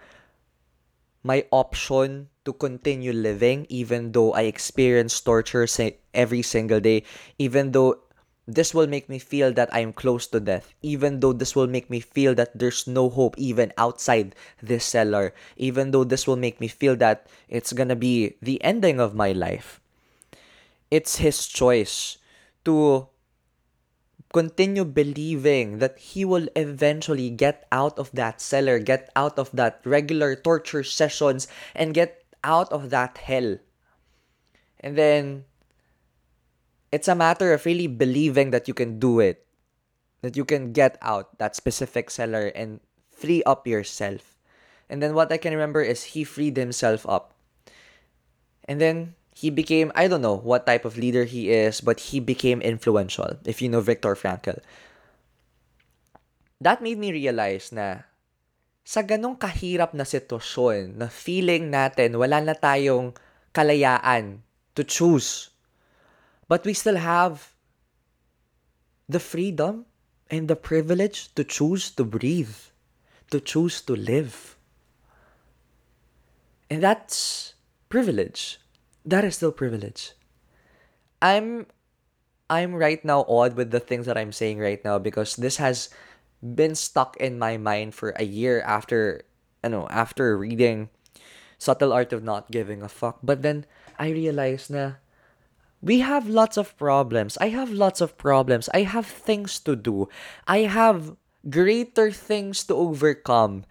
My 1.22 1.46
option 1.54 2.30
to 2.42 2.50
continue 2.54 3.14
living 3.14 3.70
even 3.70 4.10
though 4.10 4.34
I 4.34 4.50
experience 4.50 5.18
torture 5.22 5.66
every 6.14 6.42
single 6.42 6.82
day 6.82 7.06
even 7.38 7.70
though 7.70 8.02
this 8.48 8.72
will 8.72 8.88
make 8.88 9.08
me 9.12 9.20
feel 9.20 9.52
that 9.52 9.68
I 9.72 9.80
am 9.84 9.92
close 9.92 10.26
to 10.28 10.40
death 10.40 10.72
even 10.80 11.20
though 11.20 11.36
this 11.36 11.54
will 11.54 11.68
make 11.68 11.90
me 11.90 12.00
feel 12.00 12.34
that 12.40 12.56
there's 12.56 12.88
no 12.88 13.08
hope 13.12 13.36
even 13.36 13.72
outside 13.76 14.34
this 14.62 14.84
cellar 14.84 15.34
even 15.56 15.92
though 15.92 16.04
this 16.04 16.26
will 16.26 16.40
make 16.40 16.58
me 16.58 16.66
feel 16.66 16.96
that 16.96 17.28
it's 17.48 17.72
gonna 17.76 17.96
be 17.96 18.34
the 18.40 18.56
ending 18.64 18.98
of 18.98 19.14
my 19.14 19.32
life 19.32 19.80
it's 20.90 21.20
his 21.20 21.46
choice 21.46 22.16
to 22.64 23.06
continue 24.32 24.84
believing 24.84 25.78
that 25.78 25.98
he 25.98 26.24
will 26.24 26.48
eventually 26.56 27.30
get 27.30 27.66
out 27.72 27.98
of 27.98 28.10
that 28.12 28.40
cellar, 28.40 28.78
get 28.78 29.10
out 29.16 29.38
of 29.38 29.50
that 29.52 29.80
regular 29.84 30.36
torture 30.36 30.84
sessions, 30.84 31.48
and 31.74 31.94
get 31.94 32.24
out 32.44 32.70
of 32.72 32.90
that 32.90 33.16
hell. 33.18 33.58
And 34.80 34.96
then 34.96 35.44
it's 36.92 37.08
a 37.08 37.14
matter 37.14 37.52
of 37.52 37.64
really 37.66 37.86
believing 37.86 38.50
that 38.50 38.68
you 38.68 38.74
can 38.74 38.98
do 38.98 39.20
it, 39.20 39.46
that 40.22 40.36
you 40.36 40.44
can 40.44 40.72
get 40.72 40.96
out 41.02 41.38
that 41.38 41.56
specific 41.56 42.10
cellar 42.10 42.48
and 42.54 42.80
free 43.10 43.42
up 43.44 43.66
yourself. 43.66 44.36
And 44.88 45.02
then 45.02 45.14
what 45.14 45.30
I 45.30 45.36
can 45.36 45.52
remember 45.52 45.82
is 45.82 46.16
he 46.16 46.24
freed 46.24 46.56
himself 46.56 47.04
up. 47.08 47.34
And 48.64 48.80
then 48.80 49.14
he 49.34 49.50
became 49.50 49.92
I 49.94 50.08
don't 50.08 50.24
know 50.24 50.36
what 50.36 50.66
type 50.66 50.84
of 50.84 50.96
leader 50.96 51.24
he 51.24 51.50
is, 51.50 51.80
but 51.80 52.10
he 52.10 52.20
became 52.20 52.60
influential. 52.60 53.36
If 53.44 53.60
you 53.62 53.68
know 53.68 53.80
Viktor 53.80 54.16
Frankl. 54.16 54.60
That 56.60 56.82
made 56.82 56.98
me 56.98 57.12
realize 57.12 57.70
na 57.70 58.08
sa 58.82 59.04
ganong 59.04 59.38
kahirap 59.38 59.92
na 59.94 60.02
sitwasyon 60.02 60.98
na 60.98 61.06
feeling 61.12 61.70
natin 61.70 62.16
wala 62.18 62.40
na 62.40 62.56
tayong 62.56 63.14
kalayaan 63.52 64.40
to 64.74 64.82
choose. 64.82 65.52
But 66.48 66.64
we 66.64 66.72
still 66.72 66.96
have 66.96 67.54
the 69.08 69.20
freedom 69.20 69.86
and 70.30 70.48
the 70.48 70.56
privilege 70.56 71.32
to 71.34 71.44
choose 71.44 71.90
to 71.96 72.04
breathe, 72.04 72.56
to 73.30 73.40
choose 73.40 73.80
to 73.82 73.94
live. 73.96 74.56
And 76.70 76.82
that's 76.82 77.54
privilege. 77.88 78.60
That 79.04 79.24
is 79.24 79.36
still 79.36 79.52
privilege. 79.52 80.12
I'm 81.20 81.66
I'm 82.48 82.74
right 82.74 83.04
now 83.04 83.24
odd 83.28 83.56
with 83.56 83.70
the 83.70 83.80
things 83.80 84.06
that 84.06 84.16
I'm 84.16 84.32
saying 84.32 84.58
right 84.60 84.82
now 84.84 84.98
because 84.98 85.36
this 85.36 85.56
has 85.56 85.88
been 86.40 86.74
stuck 86.74 87.16
in 87.16 87.38
my 87.38 87.56
mind 87.56 87.94
for 87.94 88.16
a 88.16 88.24
year 88.24 88.60
after 88.62 89.24
you 89.64 89.70
know 89.70 89.88
after 89.90 90.36
reading 90.36 90.88
Subtle 91.58 91.92
Art 91.92 92.12
of 92.12 92.22
Not 92.22 92.50
Giving 92.50 92.82
a 92.82 92.88
Fuck. 92.88 93.18
But 93.22 93.42
then 93.42 93.66
I 93.98 94.14
realized 94.14 94.70
na 94.70 95.02
we 95.82 96.00
have 96.00 96.28
lots 96.28 96.56
of 96.56 96.76
problems. 96.76 97.38
I 97.38 97.48
have 97.50 97.70
lots 97.70 98.00
of 98.00 98.18
problems. 98.18 98.68
I 98.74 98.82
have 98.82 99.06
things 99.06 99.58
to 99.60 99.76
do. 99.76 100.08
I 100.46 100.66
have 100.66 101.14
greater 101.48 102.10
things 102.10 102.64
to 102.64 102.74
overcome. 102.74 103.64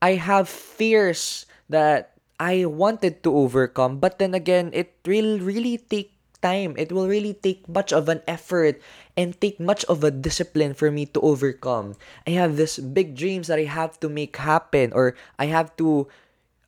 I 0.00 0.14
have 0.14 0.48
fears 0.48 1.44
that 1.68 2.16
I 2.40 2.64
wanted 2.64 3.22
to 3.24 3.36
overcome, 3.36 4.00
but 4.00 4.18
then 4.18 4.32
again, 4.32 4.70
it 4.72 4.96
will 5.04 5.38
really 5.38 5.76
take 5.76 6.16
time. 6.40 6.74
It 6.78 6.90
will 6.90 7.06
really 7.06 7.34
take 7.34 7.68
much 7.68 7.92
of 7.92 8.08
an 8.08 8.22
effort 8.26 8.80
and 9.16 9.38
take 9.40 9.60
much 9.60 9.84
of 9.84 10.02
a 10.02 10.10
discipline 10.10 10.72
for 10.72 10.90
me 10.90 11.04
to 11.12 11.20
overcome. 11.20 11.96
I 12.26 12.30
have 12.40 12.56
this 12.56 12.78
big 12.78 13.14
dreams 13.14 13.48
that 13.48 13.58
I 13.58 13.68
have 13.68 14.00
to 14.00 14.08
make 14.08 14.36
happen 14.36 14.92
or 14.94 15.14
I 15.38 15.46
have 15.52 15.76
to 15.76 16.08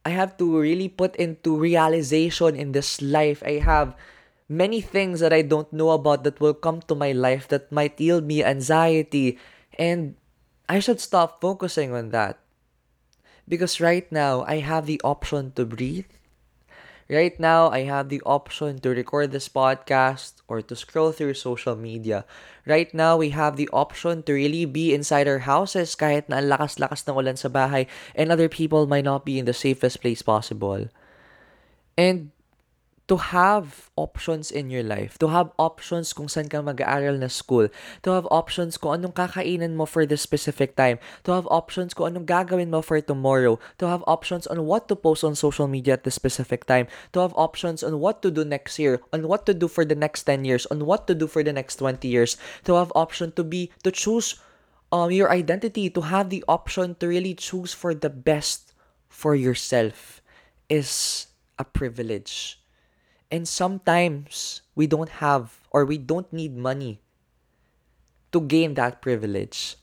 I 0.04 0.10
have 0.10 0.36
to 0.36 0.58
really 0.58 0.88
put 0.88 1.14
into 1.16 1.56
realization 1.56 2.56
in 2.56 2.72
this 2.72 3.00
life. 3.00 3.40
I 3.46 3.62
have 3.62 3.94
many 4.52 4.84
things 4.84 5.24
that 5.24 5.32
I 5.32 5.40
don't 5.40 5.72
know 5.72 5.96
about 5.96 6.28
that 6.28 6.36
will 6.36 6.52
come 6.52 6.84
to 6.92 6.94
my 6.94 7.16
life 7.16 7.48
that 7.48 7.72
might 7.72 7.96
yield 7.96 8.28
me 8.28 8.44
anxiety 8.44 9.40
and 9.80 10.14
I 10.68 10.78
should 10.78 11.00
stop 11.00 11.40
focusing 11.40 11.96
on 11.96 12.12
that. 12.12 12.36
Because 13.48 13.80
right 13.80 14.04
now 14.12 14.44
I 14.44 14.60
have 14.60 14.84
the 14.84 15.00
option 15.00 15.56
to 15.56 15.64
breathe 15.64 16.12
Right 17.12 17.36
now, 17.36 17.68
I 17.68 17.84
have 17.84 18.08
the 18.08 18.22
option 18.24 18.80
to 18.80 18.88
record 18.88 19.36
this 19.36 19.44
podcast 19.44 20.40
or 20.48 20.62
to 20.62 20.72
scroll 20.72 21.12
through 21.12 21.36
social 21.36 21.76
media. 21.76 22.24
Right 22.64 22.88
now, 22.94 23.20
we 23.20 23.36
have 23.36 23.60
the 23.60 23.68
option 23.68 24.22
to 24.24 24.32
really 24.32 24.64
be 24.64 24.94
inside 24.94 25.28
our 25.28 25.44
houses 25.44 25.92
kahit 25.92 26.32
na 26.32 26.40
ang 26.40 26.48
lakas-lakas 26.48 27.04
ng 27.04 27.12
ulan 27.12 27.36
sa 27.36 27.52
bahay 27.52 27.84
and 28.16 28.32
other 28.32 28.48
people 28.48 28.88
might 28.88 29.04
not 29.04 29.28
be 29.28 29.36
in 29.36 29.44
the 29.44 29.52
safest 29.52 30.00
place 30.00 30.24
possible. 30.24 30.88
And 32.00 32.32
to 33.08 33.16
have 33.18 33.90
options 33.96 34.50
in 34.50 34.70
your 34.70 34.82
life, 34.82 35.18
to 35.18 35.28
have 35.28 35.50
options 35.58 36.12
kung 36.14 36.30
saan 36.30 36.46
ka 36.46 36.62
mag-aaral 36.62 37.18
na 37.18 37.26
school, 37.26 37.66
to 38.06 38.10
have 38.14 38.26
options 38.30 38.78
kung 38.78 39.02
anong 39.02 39.12
kakainan 39.12 39.74
mo 39.74 39.84
for 39.84 40.06
this 40.06 40.22
specific 40.22 40.78
time, 40.78 41.02
to 41.26 41.34
have 41.34 41.46
options 41.50 41.92
kung 41.92 42.14
anong 42.14 42.26
gagawin 42.30 42.70
mo 42.70 42.80
for 42.80 43.00
tomorrow, 43.02 43.58
to 43.76 43.90
have 43.90 44.06
options 44.06 44.46
on 44.46 44.62
what 44.64 44.86
to 44.86 44.94
post 44.94 45.26
on 45.26 45.34
social 45.34 45.66
media 45.66 45.98
at 45.98 46.04
this 46.06 46.14
specific 46.14 46.64
time, 46.64 46.86
to 47.10 47.18
have 47.18 47.34
options 47.34 47.82
on 47.82 47.98
what 47.98 48.22
to 48.22 48.30
do 48.30 48.46
next 48.46 48.78
year, 48.78 49.02
on 49.12 49.26
what 49.26 49.44
to 49.46 49.54
do 49.54 49.66
for 49.66 49.84
the 49.84 49.98
next 49.98 50.22
10 50.24 50.46
years, 50.46 50.64
on 50.70 50.86
what 50.86 51.10
to 51.10 51.14
do 51.14 51.26
for 51.26 51.42
the 51.42 51.52
next 51.52 51.76
20 51.82 52.06
years, 52.06 52.38
to 52.62 52.78
have 52.78 52.94
option 52.94 53.34
to 53.34 53.42
be, 53.42 53.74
to 53.82 53.90
choose 53.90 54.38
um, 54.94 55.10
your 55.10 55.30
identity, 55.32 55.90
to 55.90 56.06
have 56.06 56.30
the 56.30 56.44
option 56.46 56.94
to 57.02 57.08
really 57.08 57.34
choose 57.34 57.74
for 57.74 57.94
the 57.94 58.10
best 58.10 58.72
for 59.08 59.34
yourself 59.34 60.22
is 60.70 61.26
a 61.58 61.64
privilege 61.64 62.61
and 63.32 63.48
sometimes 63.48 64.60
we 64.76 64.86
don't 64.86 65.24
have 65.24 65.64
or 65.70 65.86
we 65.86 65.96
don't 65.96 66.30
need 66.32 66.54
money 66.54 67.00
to 68.30 68.40
gain 68.42 68.74
that 68.74 69.00
privilege. 69.00 69.76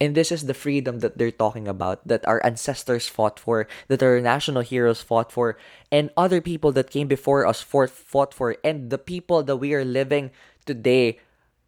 And 0.00 0.16
this 0.16 0.32
is 0.32 0.46
the 0.46 0.54
freedom 0.54 0.98
that 0.98 1.16
they're 1.16 1.30
talking 1.30 1.68
about, 1.68 2.02
that 2.08 2.26
our 2.26 2.44
ancestors 2.44 3.06
fought 3.06 3.38
for, 3.38 3.68
that 3.86 4.02
our 4.02 4.20
national 4.20 4.62
heroes 4.62 5.00
fought 5.00 5.30
for, 5.30 5.56
and 5.92 6.10
other 6.16 6.40
people 6.40 6.72
that 6.72 6.90
came 6.90 7.06
before 7.06 7.46
us 7.46 7.62
fought, 7.62 8.34
for, 8.34 8.56
and 8.64 8.90
the 8.90 8.98
people 8.98 9.44
that 9.44 9.62
we 9.62 9.74
are 9.74 9.84
living 9.84 10.32
today, 10.66 11.20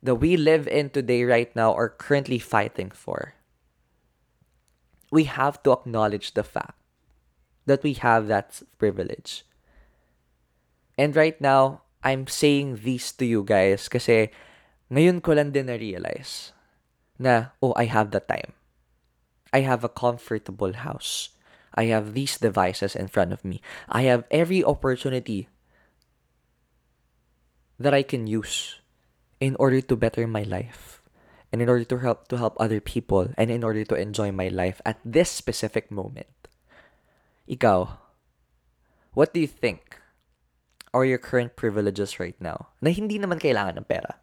that 0.03 0.17
we 0.17 0.37
live 0.37 0.67
in 0.67 0.91
today 0.91 1.23
right 1.23 1.55
now, 1.55 1.73
are 1.75 1.89
currently 1.89 2.41
fighting 2.41 2.91
for. 2.91 3.35
We 5.13 5.31
have 5.31 5.63
to 5.63 5.71
acknowledge 5.71 6.35
the 6.35 6.43
fact 6.43 6.75
that 7.67 7.85
we 7.85 7.95
have 7.95 8.27
that 8.27 8.63
privilege. 8.79 9.45
And 10.99 11.17
right 11.17 11.39
now, 11.41 11.83
I'm 12.05 12.27
saying 12.27 12.85
these 12.85 13.11
to 13.19 13.25
you 13.25 13.43
guys 13.43 13.89
kasi 13.89 14.31
ngayon 14.93 15.25
ko 15.25 15.33
lang 15.33 15.51
din 15.51 15.67
na-realize 15.67 16.53
na, 17.19 17.57
oh, 17.65 17.73
I 17.75 17.89
have 17.89 18.13
the 18.13 18.21
time. 18.21 18.53
I 19.55 19.65
have 19.65 19.83
a 19.83 19.91
comfortable 19.91 20.75
house. 20.75 21.31
I 21.75 21.91
have 21.91 22.15
these 22.15 22.39
devices 22.39 22.95
in 22.95 23.09
front 23.09 23.33
of 23.33 23.43
me. 23.43 23.63
I 23.89 24.07
have 24.07 24.29
every 24.31 24.63
opportunity 24.63 25.49
that 27.79 27.95
I 27.95 28.03
can 28.03 28.27
use 28.27 28.79
in 29.41 29.57
order 29.59 29.81
to 29.81 29.97
better 29.97 30.27
my 30.27 30.43
life 30.43 31.03
and 31.51 31.63
in 31.63 31.69
order 31.69 31.85
to 31.85 31.99
help 31.99 32.29
to 32.29 32.39
help 32.39 32.55
other 32.59 32.79
people 32.79 33.31
and 33.39 33.51
in 33.51 33.63
order 33.63 33.83
to 33.87 33.99
enjoy 33.99 34.31
my 34.31 34.47
life 34.47 34.83
at 34.87 34.99
this 35.03 35.31
specific 35.31 35.91
moment. 35.91 36.31
Ikaw, 37.51 37.99
what 39.15 39.35
do 39.35 39.41
you 39.43 39.51
think? 39.51 40.04
Or 40.95 41.03
your 41.03 41.19
current 41.19 41.59
privileges 41.59 42.23
right 42.23 42.39
now 42.39 42.71
na 42.79 42.95
hindi 42.95 43.19
naman 43.19 43.43
kailangan 43.43 43.83
ng 43.83 43.89
pera. 43.91 44.23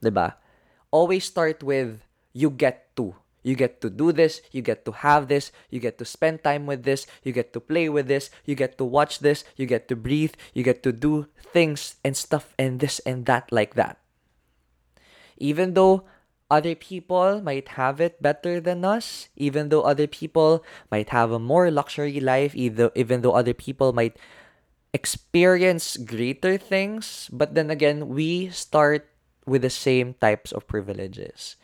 'Di 0.00 0.08
ba? 0.08 0.40
Always 0.88 1.28
start 1.28 1.60
with 1.60 2.00
you 2.32 2.48
get 2.48 2.96
to. 2.96 3.12
You 3.44 3.54
get 3.54 3.80
to 3.80 3.88
do 3.88 4.10
this, 4.10 4.42
you 4.50 4.60
get 4.60 4.84
to 4.84 4.92
have 5.04 5.28
this, 5.28 5.54
you 5.70 5.78
get 5.78 5.96
to 6.02 6.04
spend 6.04 6.42
time 6.42 6.66
with 6.66 6.82
this, 6.82 7.06
you 7.22 7.32
get 7.32 7.54
to 7.54 7.60
play 7.60 7.88
with 7.88 8.10
this, 8.10 8.28
you 8.44 8.58
get 8.58 8.76
to 8.76 8.84
watch 8.84 9.20
this, 9.20 9.46
you 9.54 9.64
get 9.64 9.86
to 9.88 9.96
breathe, 9.96 10.34
you 10.52 10.66
get 10.66 10.82
to 10.82 10.92
do 10.92 11.30
things 11.54 11.96
and 12.02 12.16
stuff 12.16 12.52
and 12.58 12.80
this 12.80 12.98
and 13.06 13.24
that 13.30 13.48
like 13.54 13.78
that. 13.78 14.02
Even 15.38 15.72
though 15.78 16.04
other 16.50 16.74
people 16.74 17.40
might 17.40 17.76
have 17.76 18.00
it 18.00 18.20
better 18.20 18.60
than 18.60 18.84
us, 18.84 19.28
even 19.36 19.68
though 19.68 19.82
other 19.82 20.06
people 20.06 20.64
might 20.90 21.10
have 21.10 21.30
a 21.30 21.38
more 21.38 21.70
luxury 21.70 22.20
life, 22.20 22.56
either 22.56 22.90
even 22.96 23.20
though 23.20 23.32
other 23.32 23.54
people 23.54 23.92
might 23.92 24.16
experience 24.92 25.96
greater 25.96 26.56
things, 26.56 27.28
but 27.32 27.54
then 27.54 27.70
again, 27.70 28.08
we 28.08 28.48
start 28.50 29.08
with 29.46 29.62
the 29.62 29.70
same 29.70 30.14
types 30.14 30.52
of 30.52 30.66
privileges. 30.66 31.56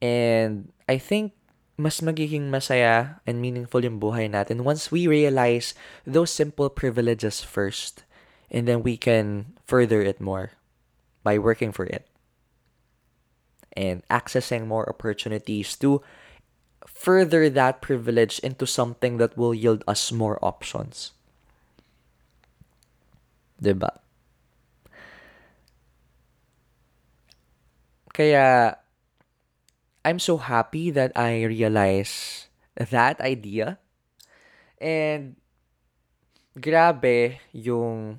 And 0.00 0.72
I 0.88 0.98
think 0.98 1.32
mas 1.78 2.00
magiging 2.00 2.50
masaya 2.50 3.20
and 3.26 3.40
meaningful 3.40 3.82
yung 3.82 3.98
buhay 3.98 4.28
natin 4.28 4.62
once 4.62 4.92
we 4.92 5.08
realize 5.08 5.74
those 6.06 6.30
simple 6.30 6.68
privileges 6.68 7.40
first 7.40 8.04
and 8.52 8.68
then 8.68 8.84
we 8.84 8.94
can 8.94 9.56
further 9.64 10.02
it 10.04 10.20
more 10.20 10.52
by 11.24 11.38
working 11.38 11.72
for 11.72 11.86
it 11.88 12.06
and 13.72 14.06
accessing 14.08 14.68
more 14.68 14.84
opportunities 14.88 15.74
to 15.74 16.02
further 16.86 17.48
that 17.48 17.80
privilege 17.80 18.38
into 18.40 18.66
something 18.66 19.16
that 19.16 19.36
will 19.36 19.54
yield 19.54 19.82
us 19.88 20.12
more 20.12 20.38
options. 20.44 21.12
'Di 23.62 23.74
ba? 23.78 24.02
Kaya 28.10 28.74
I'm 30.02 30.18
so 30.18 30.34
happy 30.36 30.90
that 30.90 31.14
I 31.14 31.46
realize 31.46 32.50
that 32.74 33.22
idea. 33.22 33.78
And 34.82 35.38
grabe 36.58 37.38
yung 37.54 38.18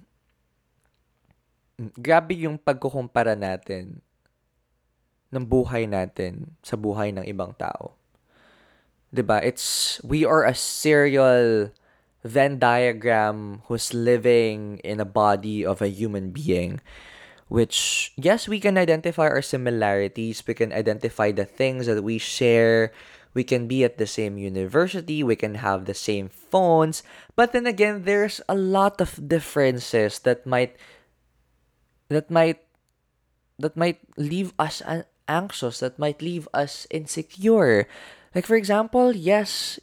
grabe 2.00 2.40
yung 2.40 2.56
pagkukumpara 2.56 3.36
natin 3.36 4.00
ng 5.28 5.44
buhay 5.44 5.84
natin 5.92 6.56
sa 6.64 6.80
buhay 6.80 7.12
ng 7.12 7.28
ibang 7.28 7.52
tao. 7.60 8.00
'Di 9.12 9.22
ba? 9.28 9.44
It's 9.44 10.00
we 10.08 10.24
are 10.24 10.48
a 10.48 10.56
serial 10.56 11.76
Venn 12.24 12.60
diagram 12.60 13.62
who's 13.68 13.94
living 13.94 14.80
in 14.84 15.00
a 15.00 15.06
body 15.06 15.66
of 15.66 15.82
a 15.82 15.92
human 15.92 16.32
being. 16.32 16.80
Which, 17.50 18.14
yes, 18.16 18.48
we 18.48 18.60
can 18.60 18.78
identify 18.80 19.28
our 19.30 19.44
similarities, 19.44 20.42
we 20.48 20.56
can 20.56 20.74
identify 20.74 21.32
the 21.32 21.46
things 21.46 21.86
that 21.86 22.02
we 22.02 22.18
share, 22.18 22.92
we 23.34 23.44
can 23.44 23.68
be 23.68 23.84
at 23.84 23.98
the 23.98 24.08
same 24.08 24.38
university, 24.38 25.22
we 25.22 25.36
can 25.36 25.56
have 25.56 25.86
the 25.86 25.94
same 25.94 26.30
phones, 26.30 27.04
but 27.36 27.52
then 27.52 27.68
again, 27.68 28.06
there's 28.06 28.42
a 28.48 28.56
lot 28.56 29.02
of 29.02 29.28
differences 29.28 30.20
that 30.20 30.46
might 30.46 30.78
that 32.10 32.30
might 32.30 32.62
that 33.60 33.78
might 33.78 34.00
leave 34.18 34.54
us 34.58 34.82
anxious, 35.28 35.80
that 35.80 36.00
might 36.00 36.22
leave 36.22 36.48
us 36.54 36.88
insecure. 36.90 37.88
Like 38.34 38.46
for 38.46 38.56
example, 38.56 39.14
yes, 39.14 39.80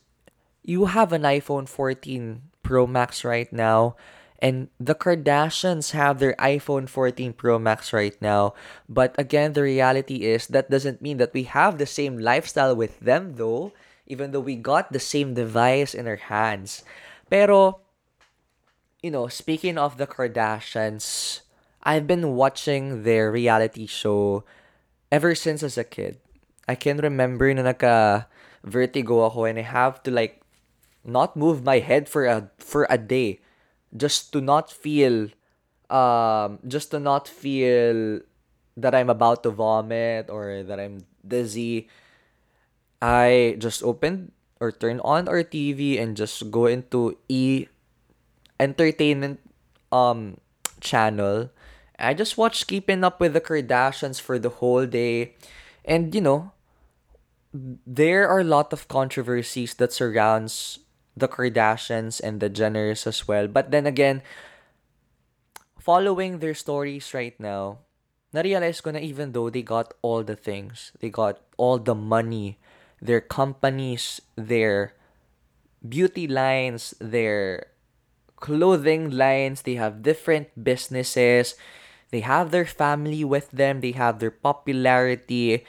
you 0.62 0.86
have 0.86 1.12
an 1.12 1.22
iPhone 1.22 1.68
14 1.68 2.42
Pro 2.62 2.86
Max 2.86 3.24
right 3.24 3.52
now 3.52 3.96
And 4.40 4.72
the 4.80 4.96
Kardashians 4.96 5.92
have 5.92 6.18
their 6.18 6.32
iPhone 6.40 6.88
14 6.88 7.36
Pro 7.36 7.60
Max 7.60 7.92
right 7.92 8.16
now. 8.24 8.56
But 8.88 9.14
again, 9.20 9.52
the 9.52 9.62
reality 9.62 10.24
is 10.24 10.48
that 10.48 10.72
doesn't 10.72 11.04
mean 11.04 11.18
that 11.18 11.36
we 11.36 11.44
have 11.44 11.76
the 11.76 11.86
same 11.86 12.18
lifestyle 12.18 12.74
with 12.74 12.98
them 13.00 13.36
though, 13.36 13.72
even 14.08 14.32
though 14.32 14.40
we 14.40 14.56
got 14.56 14.92
the 14.92 14.98
same 14.98 15.36
device 15.36 15.92
in 15.92 16.08
our 16.08 16.16
hands. 16.32 16.82
Pero, 17.28 17.84
you 19.04 19.12
know, 19.12 19.28
speaking 19.28 19.76
of 19.76 20.00
the 20.00 20.08
Kardashians, 20.08 21.40
I've 21.84 22.08
been 22.08 22.32
watching 22.32 23.04
their 23.04 23.30
reality 23.30 23.86
show 23.86 24.44
ever 25.12 25.34
since 25.36 25.62
as 25.62 25.76
a 25.76 25.84
kid. 25.84 26.16
I 26.66 26.76
can 26.80 26.96
remember 26.96 27.52
na 27.52 27.68
naka 27.68 28.28
vertigo 28.64 29.28
ako 29.28 29.44
and 29.44 29.58
I 29.60 29.68
have 29.68 30.00
to 30.04 30.10
like 30.10 30.39
not 31.04 31.36
move 31.36 31.64
my 31.64 31.78
head 31.78 32.08
for 32.08 32.26
a 32.26 32.50
for 32.58 32.86
a 32.90 32.98
day 32.98 33.40
just 33.96 34.32
to 34.32 34.40
not 34.40 34.70
feel 34.70 35.28
um 35.90 36.58
just 36.66 36.90
to 36.92 37.00
not 37.00 37.26
feel 37.26 38.20
that 38.76 38.94
I'm 38.94 39.10
about 39.10 39.42
to 39.42 39.50
vomit 39.50 40.30
or 40.30 40.62
that 40.62 40.78
I'm 40.80 41.04
dizzy. 41.26 41.88
I 43.02 43.56
just 43.58 43.82
opened 43.82 44.32
or 44.60 44.72
turn 44.72 45.00
on 45.00 45.28
our 45.28 45.42
TV 45.42 46.00
and 46.00 46.16
just 46.16 46.50
go 46.50 46.66
into 46.66 47.16
e 47.28 47.66
entertainment 48.58 49.40
um 49.92 50.38
channel. 50.80 51.50
I 51.98 52.14
just 52.14 52.38
watched 52.38 52.68
Keeping 52.68 53.04
Up 53.04 53.20
with 53.20 53.34
the 53.34 53.40
Kardashians 53.44 54.20
for 54.20 54.38
the 54.38 54.60
whole 54.60 54.86
day. 54.86 55.36
And 55.84 56.14
you 56.14 56.20
know 56.20 56.52
there 57.52 58.28
are 58.28 58.40
a 58.40 58.46
lot 58.46 58.72
of 58.72 58.86
controversies 58.88 59.74
that 59.74 59.92
surrounds 59.92 60.78
the 61.20 61.28
Kardashians 61.28 62.20
and 62.20 62.40
the 62.40 62.50
Jenners 62.50 63.06
as 63.06 63.28
well. 63.28 63.46
But 63.46 63.70
then 63.70 63.86
again, 63.86 64.22
following 65.78 66.40
their 66.40 66.54
stories 66.54 67.12
right 67.14 67.38
now, 67.38 67.84
na-realize 68.32 68.80
ko 68.80 68.90
na 68.90 68.98
even 68.98 69.32
though 69.32 69.50
they 69.50 69.62
got 69.62 69.94
all 70.02 70.22
the 70.24 70.36
things, 70.36 70.92
they 71.00 71.10
got 71.10 71.40
all 71.56 71.78
the 71.78 71.94
money, 71.94 72.58
their 73.00 73.20
companies, 73.20 74.20
their 74.36 74.94
beauty 75.86 76.26
lines, 76.28 76.94
their 77.00 77.70
clothing 78.36 79.10
lines, 79.10 79.62
they 79.62 79.74
have 79.76 80.02
different 80.02 80.48
businesses, 80.56 81.54
they 82.10 82.20
have 82.20 82.50
their 82.50 82.66
family 82.66 83.24
with 83.24 83.50
them, 83.50 83.80
they 83.80 83.92
have 83.92 84.18
their 84.18 84.32
popularity, 84.32 85.64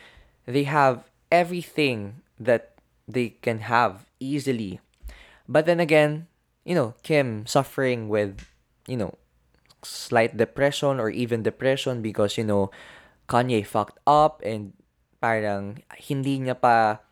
they 0.45 0.63
have 0.63 1.03
everything 1.31 2.21
that 2.39 2.75
they 3.07 3.29
can 3.41 3.59
have 3.67 4.07
easily 4.19 4.79
but 5.51 5.67
then 5.67 5.83
again, 5.83 6.31
you 6.63 6.71
know, 6.71 6.95
Kim 7.03 7.43
suffering 7.45 8.07
with, 8.07 8.47
you 8.87 8.95
know, 8.95 9.19
slight 9.83 10.39
depression 10.39 10.95
or 10.95 11.11
even 11.11 11.43
depression 11.43 12.01
because, 12.01 12.39
you 12.39 12.47
know, 12.47 12.71
Kanye 13.27 13.67
fucked 13.67 13.99
up 14.07 14.39
and 14.47 14.71
parang 15.19 15.83
hindi 15.99 16.39
niya 16.39 16.55
pa 16.55 17.03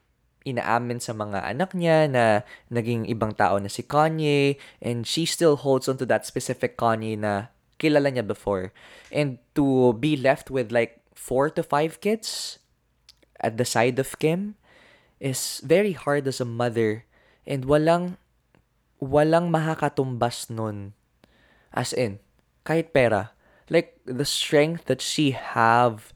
inaamin 0.47 1.03
sa 1.03 1.11
mga 1.11 1.43
anak 1.43 1.75
niya 1.75 2.07
na 2.07 2.47
naging 2.71 3.03
ibang 3.11 3.35
tao 3.35 3.59
na 3.59 3.67
si 3.67 3.83
Kanye 3.83 4.55
and 4.79 5.03
she 5.03 5.27
still 5.27 5.59
holds 5.59 5.91
on 5.91 5.99
to 5.99 6.07
that 6.07 6.23
specific 6.23 6.79
Kanye 6.79 7.19
na 7.19 7.51
kilala 7.75 8.07
niya 8.07 8.23
before. 8.23 8.71
And 9.11 9.43
to 9.59 9.91
be 9.99 10.15
left 10.15 10.47
with 10.47 10.71
like 10.71 11.03
four 11.11 11.51
to 11.51 11.61
five 11.61 11.99
kids 11.99 12.59
at 13.43 13.59
the 13.59 13.67
side 13.67 13.99
of 13.99 14.15
Kim 14.19 14.55
is 15.19 15.59
very 15.59 15.91
hard 15.91 16.23
as 16.27 16.39
a 16.39 16.47
mother 16.47 17.03
and 17.43 17.67
walang 17.67 18.15
walang 18.99 19.47
makakatumbas 19.49 20.51
nun. 20.51 20.93
As 21.71 21.95
in, 21.95 22.19
kahit 22.67 22.91
pera. 22.91 23.31
Like, 23.71 23.97
the 24.05 24.25
strength 24.27 24.85
that 24.91 24.99
she 24.99 25.31
have 25.31 26.11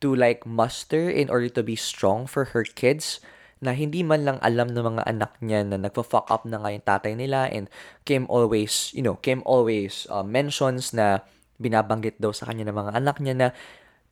to 0.00 0.14
like 0.14 0.48
muster 0.48 1.10
in 1.10 1.28
order 1.28 1.48
to 1.52 1.62
be 1.62 1.76
strong 1.76 2.24
for 2.24 2.56
her 2.56 2.64
kids 2.64 3.20
na 3.60 3.76
hindi 3.76 4.00
man 4.00 4.24
lang 4.24 4.38
alam 4.40 4.72
ng 4.72 4.96
mga 4.96 5.04
anak 5.04 5.36
niya 5.44 5.60
na 5.68 5.76
nagpa-fuck 5.76 6.32
up 6.32 6.48
na 6.48 6.64
nga 6.64 6.72
yung 6.72 6.86
tatay 6.88 7.12
nila 7.12 7.44
and 7.52 7.68
Kim 8.08 8.24
always, 8.32 8.88
you 8.96 9.04
know, 9.04 9.20
Kim 9.20 9.44
always 9.44 10.08
uh, 10.08 10.24
mentions 10.24 10.96
na 10.96 11.20
binabanggit 11.60 12.16
daw 12.16 12.32
sa 12.32 12.48
kanya 12.48 12.72
ng 12.72 12.76
mga 12.80 12.92
anak 12.96 13.20
niya 13.20 13.36
na 13.36 13.48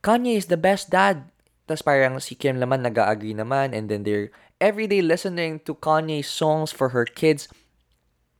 Kanye 0.05 0.37
is 0.37 0.53
the 0.53 0.61
best 0.61 0.93
dad. 0.93 1.33
Tapos 1.65 1.81
parang 1.81 2.21
si 2.21 2.37
Kim 2.37 2.61
naman 2.61 2.85
nag-agree 2.85 3.33
naman 3.33 3.73
and 3.73 3.89
then 3.89 4.05
they're 4.05 4.29
everyday 4.61 5.01
listening 5.01 5.65
to 5.65 5.73
Kanye 5.81 6.21
songs 6.21 6.69
for 6.69 6.93
her 6.93 7.09
kids 7.09 7.49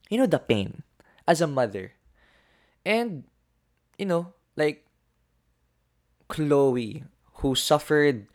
you 0.09 0.17
know 0.17 0.27
the 0.27 0.41
pain 0.41 0.83
as 1.29 1.39
a 1.39 1.47
mother. 1.47 1.93
And 2.83 3.29
you 3.95 4.09
know, 4.09 4.33
like 4.57 4.83
Chloe 6.27 7.05
who 7.39 7.55
suffered, 7.55 8.27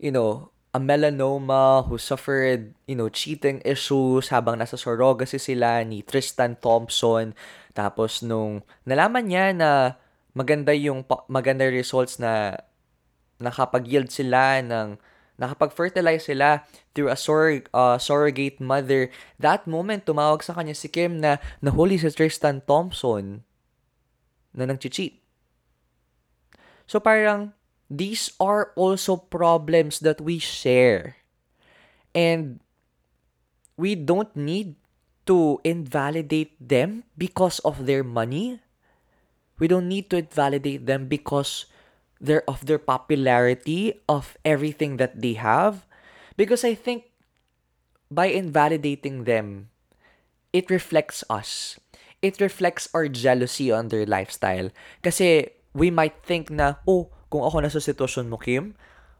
you 0.00 0.10
know, 0.10 0.50
a 0.74 0.80
melanoma, 0.80 1.86
who 1.86 1.96
suffered, 1.96 2.74
you 2.86 2.96
know, 2.96 3.08
cheating 3.08 3.62
issues 3.64 4.28
habang 4.28 4.58
nasa 4.58 4.76
surrogacy 4.76 5.38
sila 5.38 5.84
ni 5.84 6.02
Tristan 6.02 6.58
Thompson. 6.58 7.32
Tapos 7.72 8.20
nung 8.24 8.66
nalaman 8.84 9.30
niya 9.30 9.54
na 9.54 9.70
maganda 10.36 10.74
yung 10.74 11.06
maganda 11.30 11.66
results 11.70 12.20
na 12.20 12.58
nakapag-yield 13.38 14.10
sila 14.10 14.60
ng 14.60 14.98
nakapag-fertilize 15.38 16.26
sila 16.26 16.66
through 16.92 17.08
a 17.08 17.16
sur- 17.16 17.64
uh, 17.70 17.96
surrogate 17.96 18.58
mother. 18.58 19.08
That 19.38 19.70
moment, 19.70 20.04
tumawag 20.04 20.42
sa 20.42 20.58
kanya 20.58 20.74
si 20.74 20.90
Kim 20.90 21.22
na 21.22 21.38
nahuli 21.62 21.96
si 21.96 22.10
Tristan 22.10 22.60
Thompson 22.66 23.46
na 24.50 24.66
nag-cheat. 24.66 25.22
So 26.90 26.98
parang, 26.98 27.54
these 27.86 28.34
are 28.42 28.74
also 28.74 29.16
problems 29.16 30.02
that 30.02 30.18
we 30.18 30.42
share. 30.42 31.22
And 32.16 32.58
we 33.78 33.94
don't 33.94 34.34
need 34.34 34.74
to 35.30 35.60
invalidate 35.62 36.56
them 36.58 37.04
because 37.14 37.60
of 37.60 37.86
their 37.86 38.02
money. 38.02 38.58
We 39.60 39.68
don't 39.68 39.86
need 39.86 40.10
to 40.10 40.24
invalidate 40.24 40.88
them 40.88 41.06
because 41.06 41.68
their 42.20 42.42
of 42.50 42.66
their 42.66 42.78
popularity 42.78 43.94
of 44.10 44.36
everything 44.44 44.98
that 44.98 45.22
they 45.22 45.38
have. 45.38 45.86
Because 46.38 46.62
I 46.62 46.74
think 46.74 47.10
by 48.10 48.30
invalidating 48.30 49.24
them 49.24 49.70
it 50.52 50.70
reflects 50.70 51.22
us. 51.30 51.78
It 52.18 52.42
reflects 52.42 52.90
our 52.94 53.06
jealousy 53.06 53.70
on 53.70 53.88
their 53.88 54.06
lifestyle. 54.06 54.74
Kasi 55.02 55.54
we 55.74 55.90
might 55.90 56.26
think 56.26 56.50
na 56.50 56.82
oh 56.86 57.10
kung 57.30 57.46
ako 57.46 57.62
na 57.62 57.70
sa 57.70 57.78
sitwasyon 57.78 58.32
mo 58.32 58.38
Kim 58.40 58.74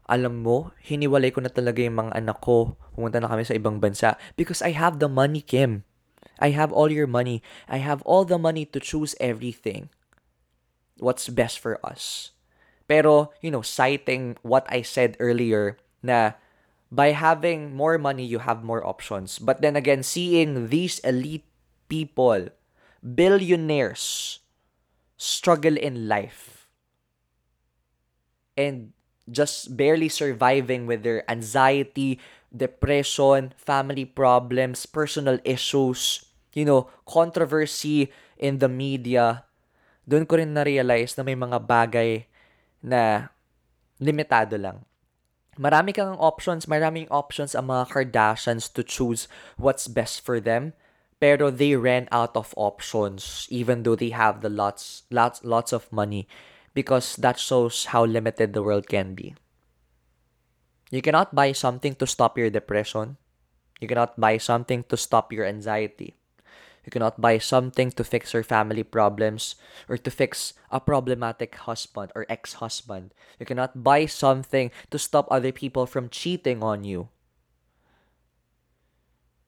alam 0.09 0.41
mo 0.41 0.73
hiniwalay 0.81 1.29
ko 1.29 1.37
na 1.39 1.53
talaga 1.53 1.85
yung 1.85 2.01
mga 2.01 2.17
anak 2.17 2.41
ko. 2.41 2.73
Pumunta 2.97 3.21
na 3.21 3.29
kami 3.29 3.45
sa 3.45 3.53
ibang 3.53 3.77
bansa. 3.77 4.17
Because 4.33 4.65
I 4.65 4.73
have 4.73 4.97
the 4.97 5.07
money 5.07 5.45
Kim. 5.45 5.85
I 6.41 6.49
have 6.57 6.73
all 6.73 6.89
your 6.89 7.05
money. 7.05 7.45
I 7.69 7.77
have 7.77 8.01
all 8.09 8.25
the 8.25 8.41
money 8.41 8.65
to 8.73 8.81
choose 8.81 9.13
everything. 9.21 9.93
What's 10.97 11.29
best 11.29 11.61
for 11.61 11.77
us 11.85 12.33
Pero, 12.89 13.29
you 13.39 13.53
know, 13.53 13.61
citing 13.61 14.35
what 14.41 14.65
I 14.65 14.81
said 14.81 15.13
earlier 15.21 15.77
na 16.01 16.33
by 16.89 17.13
having 17.13 17.77
more 17.77 18.01
money, 18.01 18.25
you 18.25 18.41
have 18.41 18.65
more 18.65 18.81
options. 18.81 19.37
But 19.37 19.61
then 19.61 19.77
again, 19.77 20.01
seeing 20.01 20.73
these 20.73 20.97
elite 21.05 21.45
people, 21.85 22.49
billionaires, 23.05 24.41
struggle 25.19 25.77
in 25.77 26.09
life 26.09 26.65
and 28.57 28.95
just 29.29 29.77
barely 29.77 30.09
surviving 30.09 30.87
with 30.87 31.03
their 31.03 31.21
anxiety, 31.29 32.17
depression, 32.49 33.53
family 33.55 34.03
problems, 34.03 34.87
personal 34.87 35.37
issues, 35.45 36.25
you 36.55 36.65
know, 36.65 36.89
controversy 37.05 38.09
in 38.39 38.57
the 38.57 38.71
media, 38.71 39.45
doon 40.09 40.25
ko 40.25 40.41
rin 40.41 40.57
na-realize 40.57 41.13
na 41.13 41.21
may 41.21 41.37
mga 41.37 41.61
bagay 41.61 42.25
na 42.83 43.33
limitado 43.99 44.55
lang. 44.55 44.87
Marami 45.59 45.91
kang 45.91 46.15
options, 46.15 46.71
maraming 46.71 47.07
options 47.11 47.51
ang 47.51 47.67
mga 47.67 47.91
Kardashians 47.91 48.71
to 48.71 48.79
choose 48.79 49.27
what's 49.59 49.91
best 49.91 50.23
for 50.23 50.39
them. 50.39 50.71
Pero 51.19 51.51
they 51.51 51.75
ran 51.75 52.07
out 52.15 52.31
of 52.39 52.55
options 52.55 53.43
even 53.51 53.83
though 53.83 53.99
they 53.99 54.15
have 54.15 54.39
the 54.39 54.47
lots 54.47 55.03
lots 55.11 55.43
lots 55.43 55.75
of 55.75 55.91
money 55.91 56.31
because 56.71 57.19
that 57.19 57.35
shows 57.35 57.91
how 57.91 58.07
limited 58.07 58.55
the 58.55 58.63
world 58.63 58.87
can 58.87 59.19
be. 59.19 59.35
You 60.89 61.03
cannot 61.03 61.35
buy 61.35 61.51
something 61.51 61.93
to 61.99 62.07
stop 62.07 62.39
your 62.39 62.47
depression. 62.47 63.19
You 63.83 63.91
cannot 63.91 64.15
buy 64.15 64.39
something 64.39 64.87
to 64.87 64.95
stop 64.95 65.35
your 65.35 65.43
anxiety. 65.43 66.18
You 66.85 66.91
cannot 66.91 67.19
buy 67.19 67.37
something 67.37 67.91
to 67.91 68.03
fix 68.03 68.33
your 68.33 68.43
family 68.43 68.83
problems 68.83 69.55
or 69.87 69.97
to 69.97 70.09
fix 70.11 70.53
a 70.71 70.79
problematic 70.79 71.55
husband 71.55 72.11
or 72.15 72.25
ex 72.29 72.63
husband. 72.63 73.13
You 73.39 73.45
cannot 73.45 73.83
buy 73.83 74.05
something 74.05 74.71
to 74.91 74.97
stop 74.97 75.27
other 75.29 75.51
people 75.51 75.85
from 75.85 76.09
cheating 76.09 76.63
on 76.63 76.83
you. 76.83 77.09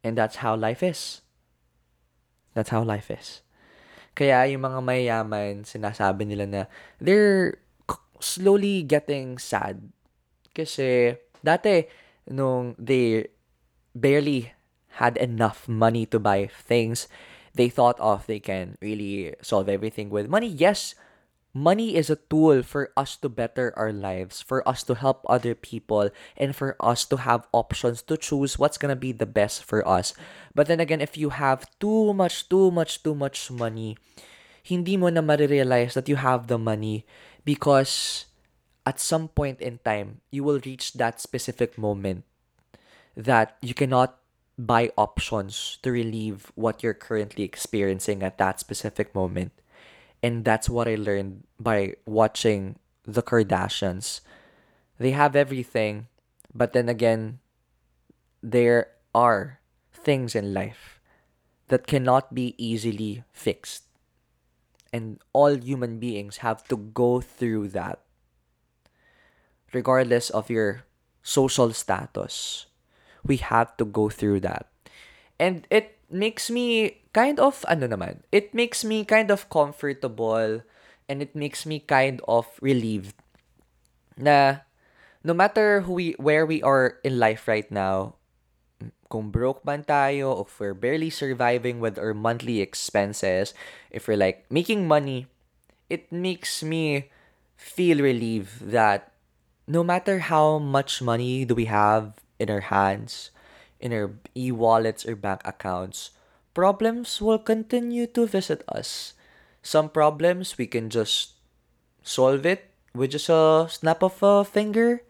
And 0.03 0.17
that's 0.17 0.41
how 0.41 0.55
life 0.55 0.83
is. 0.83 1.21
That's 2.53 2.69
how 2.69 2.83
life 2.83 3.09
is. 3.09 3.41
Kaya 4.11 4.43
yung 4.51 4.67
mga 4.67 4.79
mayayaman, 4.83 5.63
sinasabi 5.63 6.27
nila 6.27 6.45
na 6.45 6.61
they're 6.99 7.63
slowly 8.19 8.83
getting 8.83 9.39
sad. 9.39 9.79
Kasi 10.51 11.15
dati, 11.39 11.87
nung 12.27 12.75
they 12.75 13.31
barely 13.95 14.51
had 14.99 15.17
enough 15.17 15.67
money 15.67 16.05
to 16.07 16.19
buy 16.19 16.47
things 16.47 17.07
they 17.53 17.69
thought 17.69 17.99
of 17.99 18.25
they 18.27 18.39
can 18.39 18.77
really 18.81 19.35
solve 19.41 19.67
everything 19.67 20.09
with 20.09 20.29
money. 20.29 20.47
Yes, 20.47 20.95
money 21.53 21.95
is 21.95 22.09
a 22.09 22.19
tool 22.31 22.63
for 22.63 22.91
us 22.95 23.17
to 23.17 23.27
better 23.27 23.73
our 23.75 23.91
lives, 23.91 24.41
for 24.41 24.67
us 24.67 24.83
to 24.83 24.95
help 24.95 25.25
other 25.27 25.53
people, 25.55 26.09
and 26.37 26.55
for 26.55 26.75
us 26.79 27.03
to 27.05 27.17
have 27.27 27.47
options 27.51 28.01
to 28.03 28.15
choose 28.15 28.57
what's 28.57 28.77
gonna 28.77 28.95
be 28.95 29.11
the 29.11 29.27
best 29.27 29.63
for 29.63 29.85
us. 29.87 30.13
But 30.55 30.67
then 30.67 30.79
again, 30.79 31.01
if 31.01 31.17
you 31.17 31.29
have 31.35 31.67
too 31.79 32.13
much, 32.13 32.47
too 32.47 32.71
much, 32.71 33.03
too 33.03 33.15
much 33.15 33.51
money, 33.51 33.97
hindi 34.63 34.95
mo 34.95 35.09
na 35.09 35.21
marirealize 35.21 35.93
that 35.93 36.07
you 36.07 36.15
have 36.15 36.47
the 36.47 36.57
money 36.57 37.03
because 37.43 38.25
at 38.85 38.99
some 38.99 39.27
point 39.27 39.59
in 39.59 39.79
time, 39.83 40.21
you 40.31 40.43
will 40.43 40.61
reach 40.63 40.93
that 40.93 41.19
specific 41.19 41.77
moment 41.77 42.23
that 43.15 43.57
you 43.61 43.73
cannot 43.73 44.20
buy 44.65 44.91
options 44.97 45.79
to 45.81 45.91
relieve 45.91 46.51
what 46.55 46.83
you're 46.83 46.93
currently 46.93 47.43
experiencing 47.43 48.21
at 48.21 48.37
that 48.37 48.59
specific 48.59 49.15
moment. 49.15 49.51
And 50.21 50.45
that's 50.45 50.69
what 50.69 50.87
I 50.87 50.95
learned 50.95 51.43
by 51.59 51.95
watching 52.05 52.77
the 53.03 53.23
Kardashians. 53.23 54.21
They 54.99 55.11
have 55.11 55.35
everything, 55.35 56.07
but 56.53 56.73
then 56.73 56.89
again, 56.89 57.39
there 58.43 58.93
are 59.15 59.59
things 59.91 60.35
in 60.35 60.53
life 60.53 61.01
that 61.69 61.87
cannot 61.87 62.35
be 62.35 62.53
easily 62.57 63.23
fixed. 63.31 63.85
And 64.93 65.19
all 65.33 65.55
human 65.55 65.97
beings 65.97 66.45
have 66.45 66.67
to 66.67 66.77
go 66.77 67.21
through 67.21 67.69
that, 67.69 68.01
regardless 69.73 70.29
of 70.29 70.49
your 70.51 70.83
social 71.23 71.71
status 71.73 72.67
we 73.25 73.37
have 73.37 73.75
to 73.77 73.85
go 73.85 74.09
through 74.09 74.41
that. 74.41 74.67
And 75.39 75.67
it 75.69 75.97
makes 76.09 76.49
me 76.49 77.01
kind 77.13 77.39
of, 77.39 77.65
ano 77.67 77.87
naman, 77.87 78.21
it 78.31 78.53
makes 78.53 78.83
me 78.83 79.05
kind 79.05 79.31
of 79.31 79.49
comfortable 79.49 80.61
and 81.09 81.21
it 81.21 81.35
makes 81.35 81.65
me 81.65 81.79
kind 81.79 82.21
of 82.27 82.47
relieved 82.61 83.15
na 84.17 84.63
no 85.23 85.33
matter 85.33 85.81
who 85.81 85.93
we, 85.93 86.11
where 86.17 86.45
we 86.45 86.61
are 86.61 86.97
in 87.03 87.19
life 87.19 87.47
right 87.47 87.69
now, 87.71 88.15
kung 89.09 89.29
broke 89.29 89.65
man 89.65 89.83
tayo, 89.83 90.45
if 90.45 90.59
we're 90.59 90.73
barely 90.73 91.09
surviving 91.09 91.79
with 91.79 91.99
our 91.99 92.13
monthly 92.13 92.61
expenses, 92.61 93.53
if 93.91 94.07
we're 94.07 94.17
like 94.17 94.45
making 94.49 94.87
money, 94.87 95.27
it 95.89 96.11
makes 96.11 96.63
me 96.63 97.11
feel 97.57 97.99
relieved 97.99 98.71
that 98.71 99.11
no 99.67 99.83
matter 99.83 100.31
how 100.31 100.57
much 100.57 101.01
money 101.01 101.45
do 101.45 101.53
we 101.53 101.65
have 101.65 102.17
in 102.41 102.49
our 102.49 102.73
hands, 102.73 103.29
in 103.77 103.93
our 103.93 104.17
e-wallets 104.33 105.05
or 105.05 105.15
bank 105.15 105.45
accounts, 105.45 106.17
problems 106.57 107.21
will 107.21 107.37
continue 107.37 108.09
to 108.17 108.25
visit 108.25 108.65
us. 108.65 109.13
Some 109.61 109.93
problems 109.93 110.57
we 110.57 110.65
can 110.65 110.89
just 110.89 111.37
solve 112.01 112.45
it 112.45 112.73
with 112.97 113.13
just 113.13 113.29
a 113.29 113.67
snap 113.69 114.01
of 114.01 114.17
a 114.25 114.43
finger. 114.43 115.05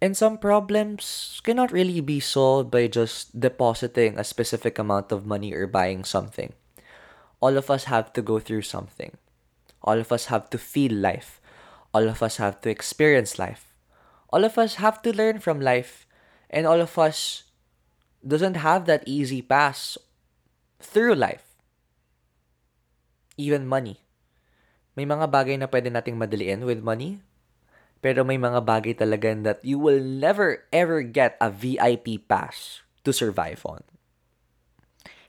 And 0.00 0.16
some 0.16 0.40
problems 0.40 1.40
cannot 1.44 1.70
really 1.70 2.00
be 2.00 2.20
solved 2.20 2.72
by 2.72 2.88
just 2.88 3.36
depositing 3.36 4.18
a 4.18 4.24
specific 4.24 4.78
amount 4.78 5.12
of 5.12 5.28
money 5.28 5.52
or 5.52 5.68
buying 5.68 6.04
something. 6.08 6.56
All 7.40 7.56
of 7.60 7.70
us 7.70 7.84
have 7.84 8.12
to 8.14 8.22
go 8.24 8.40
through 8.40 8.64
something. 8.64 9.12
All 9.84 10.00
of 10.00 10.10
us 10.10 10.32
have 10.32 10.48
to 10.50 10.58
feel 10.58 10.92
life. 10.92 11.40
All 11.92 12.08
of 12.08 12.22
us 12.22 12.38
have 12.38 12.60
to 12.62 12.70
experience 12.70 13.38
life. 13.38 13.76
All 14.32 14.44
of 14.44 14.56
us 14.56 14.76
have 14.76 15.02
to 15.02 15.12
learn 15.12 15.40
from 15.40 15.60
life 15.60 16.06
and 16.50 16.66
all 16.66 16.82
of 16.82 16.98
us 16.98 17.46
doesn't 18.26 18.58
have 18.60 18.84
that 18.84 19.06
easy 19.06 19.40
pass 19.40 19.96
through 20.82 21.14
life. 21.14 21.56
Even 23.38 23.64
money. 23.64 24.02
May 24.98 25.06
mga 25.06 25.30
bagay 25.30 25.56
na 25.56 25.70
pwede 25.70 25.88
nating 25.88 26.20
madaliin 26.20 26.66
with 26.66 26.84
money. 26.84 27.22
Pero 28.02 28.24
may 28.24 28.36
mga 28.36 28.64
bagay 28.64 28.96
talaga 28.96 29.32
that 29.44 29.60
you 29.64 29.78
will 29.78 30.00
never 30.00 30.64
ever 30.72 31.00
get 31.00 31.36
a 31.40 31.48
VIP 31.48 32.26
pass 32.28 32.80
to 33.04 33.12
survive 33.12 33.64
on. 33.64 33.84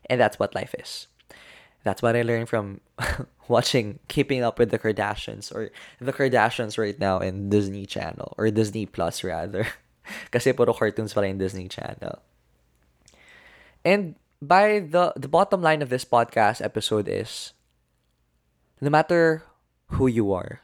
And 0.10 0.20
that's 0.20 0.40
what 0.40 0.56
life 0.56 0.76
is. 0.76 1.08
That's 1.84 2.02
what 2.02 2.16
I 2.16 2.22
learned 2.22 2.50
from 2.50 2.82
watching 3.48 4.00
Keeping 4.08 4.44
Up 4.44 4.60
with 4.60 4.72
the 4.72 4.80
Kardashians 4.80 5.54
or 5.54 5.72
the 6.00 6.14
Kardashians 6.14 6.78
right 6.78 6.98
now 7.00 7.20
in 7.20 7.50
Disney 7.50 7.86
Channel 7.86 8.36
or 8.38 8.52
Disney 8.52 8.86
Plus 8.86 9.24
rather. 9.24 9.68
Kasi 10.34 10.54
puro 10.54 10.74
cartoons 10.74 11.14
pala 11.14 11.30
yung 11.30 11.42
Disney 11.42 11.68
Channel. 11.68 12.20
And 13.82 14.16
by 14.42 14.82
the 14.82 15.14
the 15.18 15.30
bottom 15.30 15.62
line 15.62 15.82
of 15.82 15.90
this 15.90 16.06
podcast 16.06 16.62
episode 16.62 17.06
is 17.06 17.54
no 18.82 18.90
matter 18.90 19.46
who 19.98 20.10
you 20.10 20.34
are, 20.34 20.62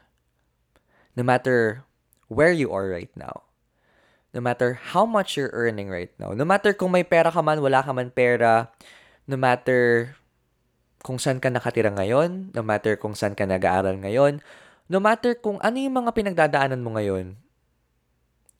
no 1.14 1.22
matter 1.22 1.86
where 2.26 2.52
you 2.52 2.70
are 2.70 2.90
right 2.90 3.10
now, 3.14 3.46
no 4.34 4.42
matter 4.42 4.78
how 4.94 5.06
much 5.06 5.38
you're 5.38 5.54
earning 5.54 5.90
right 5.90 6.10
now, 6.18 6.34
no 6.34 6.44
matter 6.44 6.74
kung 6.74 6.90
may 6.90 7.06
pera 7.06 7.30
ka 7.30 7.42
man, 7.42 7.62
wala 7.62 7.82
ka 7.82 7.94
man 7.94 8.10
pera, 8.10 8.70
no 9.26 9.38
matter 9.38 10.14
kung 11.02 11.18
saan 11.18 11.38
ka 11.38 11.50
nakatira 11.50 11.94
ngayon, 11.94 12.50
no 12.54 12.62
matter 12.62 12.98
kung 12.98 13.14
saan 13.14 13.38
ka 13.38 13.46
nag-aaral 13.46 13.98
ngayon, 14.02 14.42
no 14.90 14.98
matter 14.98 15.38
kung 15.38 15.62
ano 15.62 15.76
yung 15.78 15.94
mga 15.94 16.10
pinagdadaanan 16.14 16.82
mo 16.82 16.98
ngayon, 16.98 17.38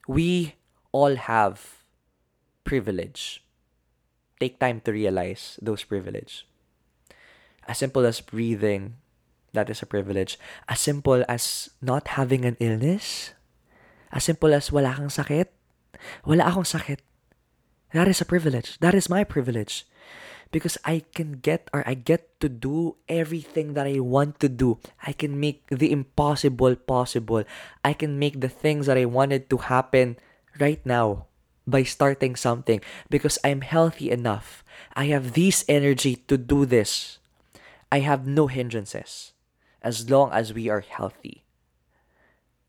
we 0.06 0.57
all 0.92 1.16
have 1.16 1.82
privilege. 2.64 3.44
Take 4.40 4.58
time 4.58 4.80
to 4.84 4.92
realize 4.92 5.58
those 5.60 5.84
privilege. 5.84 6.46
As 7.66 7.78
simple 7.78 8.06
as 8.06 8.20
breathing, 8.20 8.96
that 9.52 9.68
is 9.68 9.82
a 9.82 9.86
privilege. 9.86 10.38
As 10.68 10.80
simple 10.80 11.24
as 11.28 11.70
not 11.82 12.16
having 12.16 12.44
an 12.44 12.56
illness. 12.60 13.32
As 14.12 14.24
simple 14.24 14.54
as 14.54 14.72
wala 14.72 14.94
kang 14.94 15.12
sakit. 15.12 15.48
Wala 16.24 16.48
akong 16.48 16.68
sakit. 16.68 17.02
That 17.92 18.08
is 18.08 18.20
a 18.20 18.28
privilege. 18.28 18.78
That 18.80 18.94
is 18.94 19.08
my 19.08 19.24
privilege. 19.24 19.84
Because 20.48 20.78
I 20.84 21.04
can 21.12 21.44
get 21.44 21.68
or 21.72 21.84
I 21.84 21.92
get 21.92 22.40
to 22.40 22.48
do 22.48 22.96
everything 23.08 23.74
that 23.74 23.84
I 23.84 24.00
want 24.00 24.40
to 24.40 24.48
do. 24.48 24.80
I 25.04 25.12
can 25.12 25.36
make 25.36 25.68
the 25.68 25.92
impossible 25.92 26.76
possible. 26.76 27.44
I 27.84 27.92
can 27.92 28.16
make 28.16 28.40
the 28.40 28.48
things 28.48 28.86
that 28.86 28.96
I 28.96 29.04
wanted 29.04 29.50
to 29.50 29.68
happen 29.68 30.16
right 30.60 30.84
now 30.84 31.26
by 31.66 31.82
starting 31.82 32.34
something 32.36 32.80
because 33.10 33.38
I'm 33.44 33.60
healthy 33.60 34.10
enough. 34.10 34.64
I 34.94 35.06
have 35.06 35.34
this 35.34 35.64
energy 35.68 36.16
to 36.28 36.38
do 36.38 36.64
this. 36.64 37.18
I 37.92 38.00
have 38.00 38.26
no 38.26 38.46
hindrances. 38.46 39.32
As 39.82 40.10
long 40.10 40.32
as 40.32 40.52
we 40.52 40.68
are 40.68 40.80
healthy, 40.80 41.44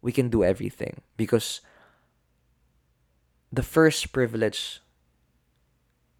we 0.01 0.11
can 0.11 0.29
do 0.29 0.43
everything 0.43 1.01
because 1.17 1.61
the 3.51 3.63
first 3.63 4.13
privilege 4.13 4.79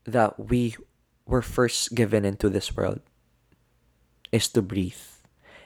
that 0.06 0.40
we 0.40 0.76
were 1.26 1.44
first 1.44 1.94
given 1.94 2.26
into 2.26 2.50
this 2.50 2.76
world 2.76 3.02
is 4.32 4.50
to 4.50 4.62
breathe. 4.62 4.98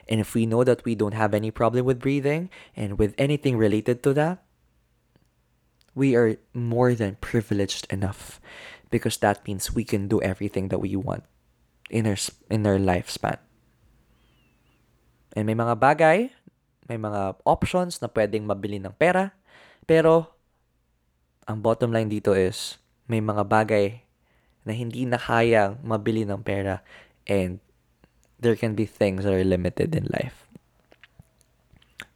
And 0.08 0.20
if 0.20 0.34
we 0.34 0.44
know 0.44 0.64
that 0.64 0.84
we 0.84 0.94
don't 0.94 1.16
have 1.16 1.32
any 1.32 1.50
problem 1.50 1.86
with 1.86 2.00
breathing 2.00 2.50
and 2.76 2.98
with 2.98 3.14
anything 3.16 3.56
related 3.56 4.02
to 4.02 4.12
that, 4.14 4.43
we 5.94 6.14
are 6.18 6.36
more 6.52 6.94
than 6.94 7.16
privileged 7.22 7.86
enough 7.90 8.42
because 8.90 9.18
that 9.18 9.46
means 9.46 9.74
we 9.74 9.86
can 9.86 10.06
do 10.06 10.20
everything 10.22 10.68
that 10.68 10.78
we 10.78 10.94
want 10.94 11.24
in 11.90 12.06
our 12.06 12.18
in 12.50 12.66
our 12.66 12.78
lifespan. 12.78 13.38
And 15.34 15.46
may 15.46 15.58
mga 15.58 15.78
bagay, 15.78 16.30
may 16.86 16.98
mga 16.98 17.42
options 17.42 17.98
na 17.98 18.10
pwedeng 18.10 18.46
mabili 18.46 18.78
ng 18.78 18.94
pera, 18.94 19.34
pero 19.86 20.34
ang 21.46 21.58
bottom 21.62 21.90
line 21.90 22.10
dito 22.10 22.34
is 22.34 22.78
may 23.10 23.20
mga 23.20 23.42
bagay 23.46 24.06
na 24.64 24.72
hindi 24.72 25.04
na 25.04 25.20
kayang 25.20 25.82
mabili 25.84 26.24
ng 26.24 26.40
pera 26.40 26.80
and 27.28 27.60
there 28.40 28.56
can 28.56 28.72
be 28.72 28.88
things 28.88 29.24
that 29.24 29.32
are 29.32 29.44
limited 29.44 29.92
in 29.92 30.08
life. 30.08 30.44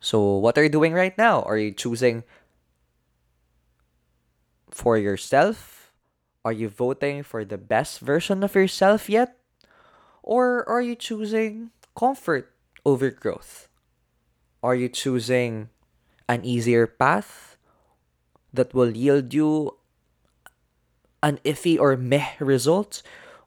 So, 0.00 0.38
what 0.38 0.56
are 0.56 0.64
you 0.64 0.72
doing 0.72 0.94
right 0.94 1.16
now? 1.18 1.42
Are 1.42 1.58
you 1.58 1.74
choosing 1.74 2.22
for 4.70 4.96
yourself? 4.96 5.92
Are 6.44 6.52
you 6.52 6.68
voting 6.68 7.22
for 7.22 7.44
the 7.44 7.58
best 7.58 8.00
version 8.00 8.42
of 8.42 8.54
yourself 8.54 9.08
yet? 9.08 9.36
Or 10.22 10.68
are 10.68 10.80
you 10.80 10.94
choosing 10.94 11.70
comfort 11.96 12.52
over 12.84 13.10
growth? 13.10 13.68
Are 14.62 14.74
you 14.74 14.88
choosing 14.88 15.68
an 16.28 16.44
easier 16.44 16.86
path 16.86 17.56
that 18.52 18.74
will 18.74 18.96
yield 18.96 19.32
you 19.32 19.76
an 21.22 21.38
iffy 21.44 21.78
or 21.78 21.96
meh 21.96 22.36
result? 22.38 23.02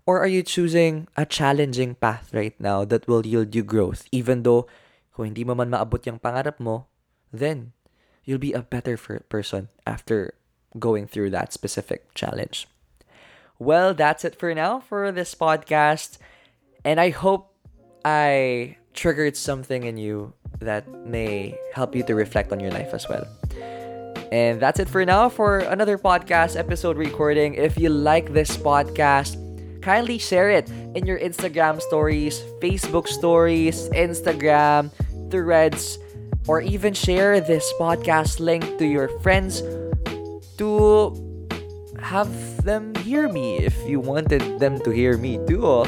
Or 0.06 0.20
are 0.20 0.28
you 0.28 0.44
choosing 0.44 1.08
a 1.16 1.26
challenging 1.26 1.96
path 1.96 2.34
right 2.34 2.58
now 2.60 2.84
that 2.86 3.08
will 3.08 3.26
yield 3.26 3.54
you 3.54 3.64
growth 3.64 4.10
even 4.12 4.44
though 4.44 4.68
kung 5.14 5.30
hindi 5.30 5.44
mo 5.44 5.54
man 5.54 5.70
maabot 5.70 6.02
yung 6.08 6.20
pangarap 6.20 6.58
mo, 6.58 6.88
then 7.30 7.76
you'll 8.24 8.42
be 8.42 8.56
a 8.56 8.66
better 8.66 8.98
person 9.30 9.70
after 9.86 10.34
going 10.80 11.08
through 11.08 11.30
that 11.32 11.54
specific 11.54 12.14
challenge. 12.14 12.68
Well, 13.60 13.94
that's 13.94 14.26
it 14.26 14.40
for 14.40 14.54
now 14.56 14.80
for 14.80 15.12
this 15.12 15.36
podcast. 15.36 16.18
And 16.84 17.00
I 17.00 17.10
hope 17.10 17.54
I 18.04 18.78
triggered 18.94 19.38
something 19.38 19.84
in 19.84 19.98
you 19.98 20.34
that 20.60 20.88
may 21.06 21.58
help 21.74 21.96
you 21.96 22.04
to 22.04 22.16
reflect 22.16 22.52
on 22.52 22.60
your 22.60 22.72
life 22.72 22.94
as 22.94 23.08
well. 23.08 23.28
And 24.32 24.62
that's 24.62 24.80
it 24.80 24.88
for 24.88 25.06
now 25.06 25.30
for 25.30 25.60
another 25.60 25.98
podcast 25.98 26.58
episode 26.58 26.98
recording. 26.98 27.54
If 27.54 27.78
you 27.78 27.90
like 27.90 28.34
this 28.34 28.56
podcast, 28.56 29.36
kindly 29.82 30.18
share 30.18 30.50
it 30.50 30.70
in 30.96 31.06
your 31.06 31.20
Instagram 31.20 31.82
stories, 31.82 32.40
Facebook 32.62 33.08
stories, 33.08 33.90
Instagram, 33.90 34.90
threads, 35.30 36.00
or 36.48 36.62
even 36.62 36.94
share 36.94 37.42
this 37.42 37.72
podcast 37.80 38.40
link 38.40 38.78
to 38.80 38.86
your 38.86 39.10
friends 39.20 39.62
to 40.62 41.18
have 41.98 42.30
them 42.62 42.94
hear 43.02 43.28
me 43.28 43.58
if 43.58 43.74
you 43.90 44.00
wanted 44.00 44.62
them 44.62 44.78
to 44.86 44.90
hear 44.94 45.18
me 45.18 45.42
too. 45.50 45.86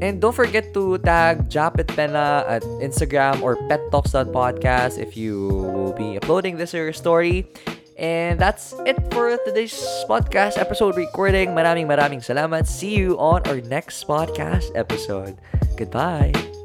And 0.00 0.20
don't 0.20 0.34
forget 0.34 0.74
to 0.74 0.98
tag 0.98 1.48
Japet 1.48 1.88
Pena 1.88 2.44
at 2.48 2.62
Instagram 2.84 3.40
or 3.40 3.56
pettalks.podcast 3.68 4.98
if 4.98 5.16
you 5.16 5.48
will 5.72 5.92
be 5.92 6.16
uploading 6.16 6.56
this 6.56 6.74
or 6.74 6.84
your 6.84 6.96
story. 6.96 7.48
And 7.96 8.36
that's 8.36 8.76
it 8.84 9.00
for 9.08 9.36
today's 9.48 9.72
podcast 10.04 10.60
episode 10.60 10.96
recording. 10.96 11.56
Maraming 11.56 11.88
maraming 11.88 12.20
salamat. 12.20 12.68
See 12.68 12.92
you 12.92 13.16
on 13.16 13.40
our 13.48 13.64
next 13.64 14.04
podcast 14.04 14.68
episode. 14.76 15.40
Goodbye. 15.80 16.55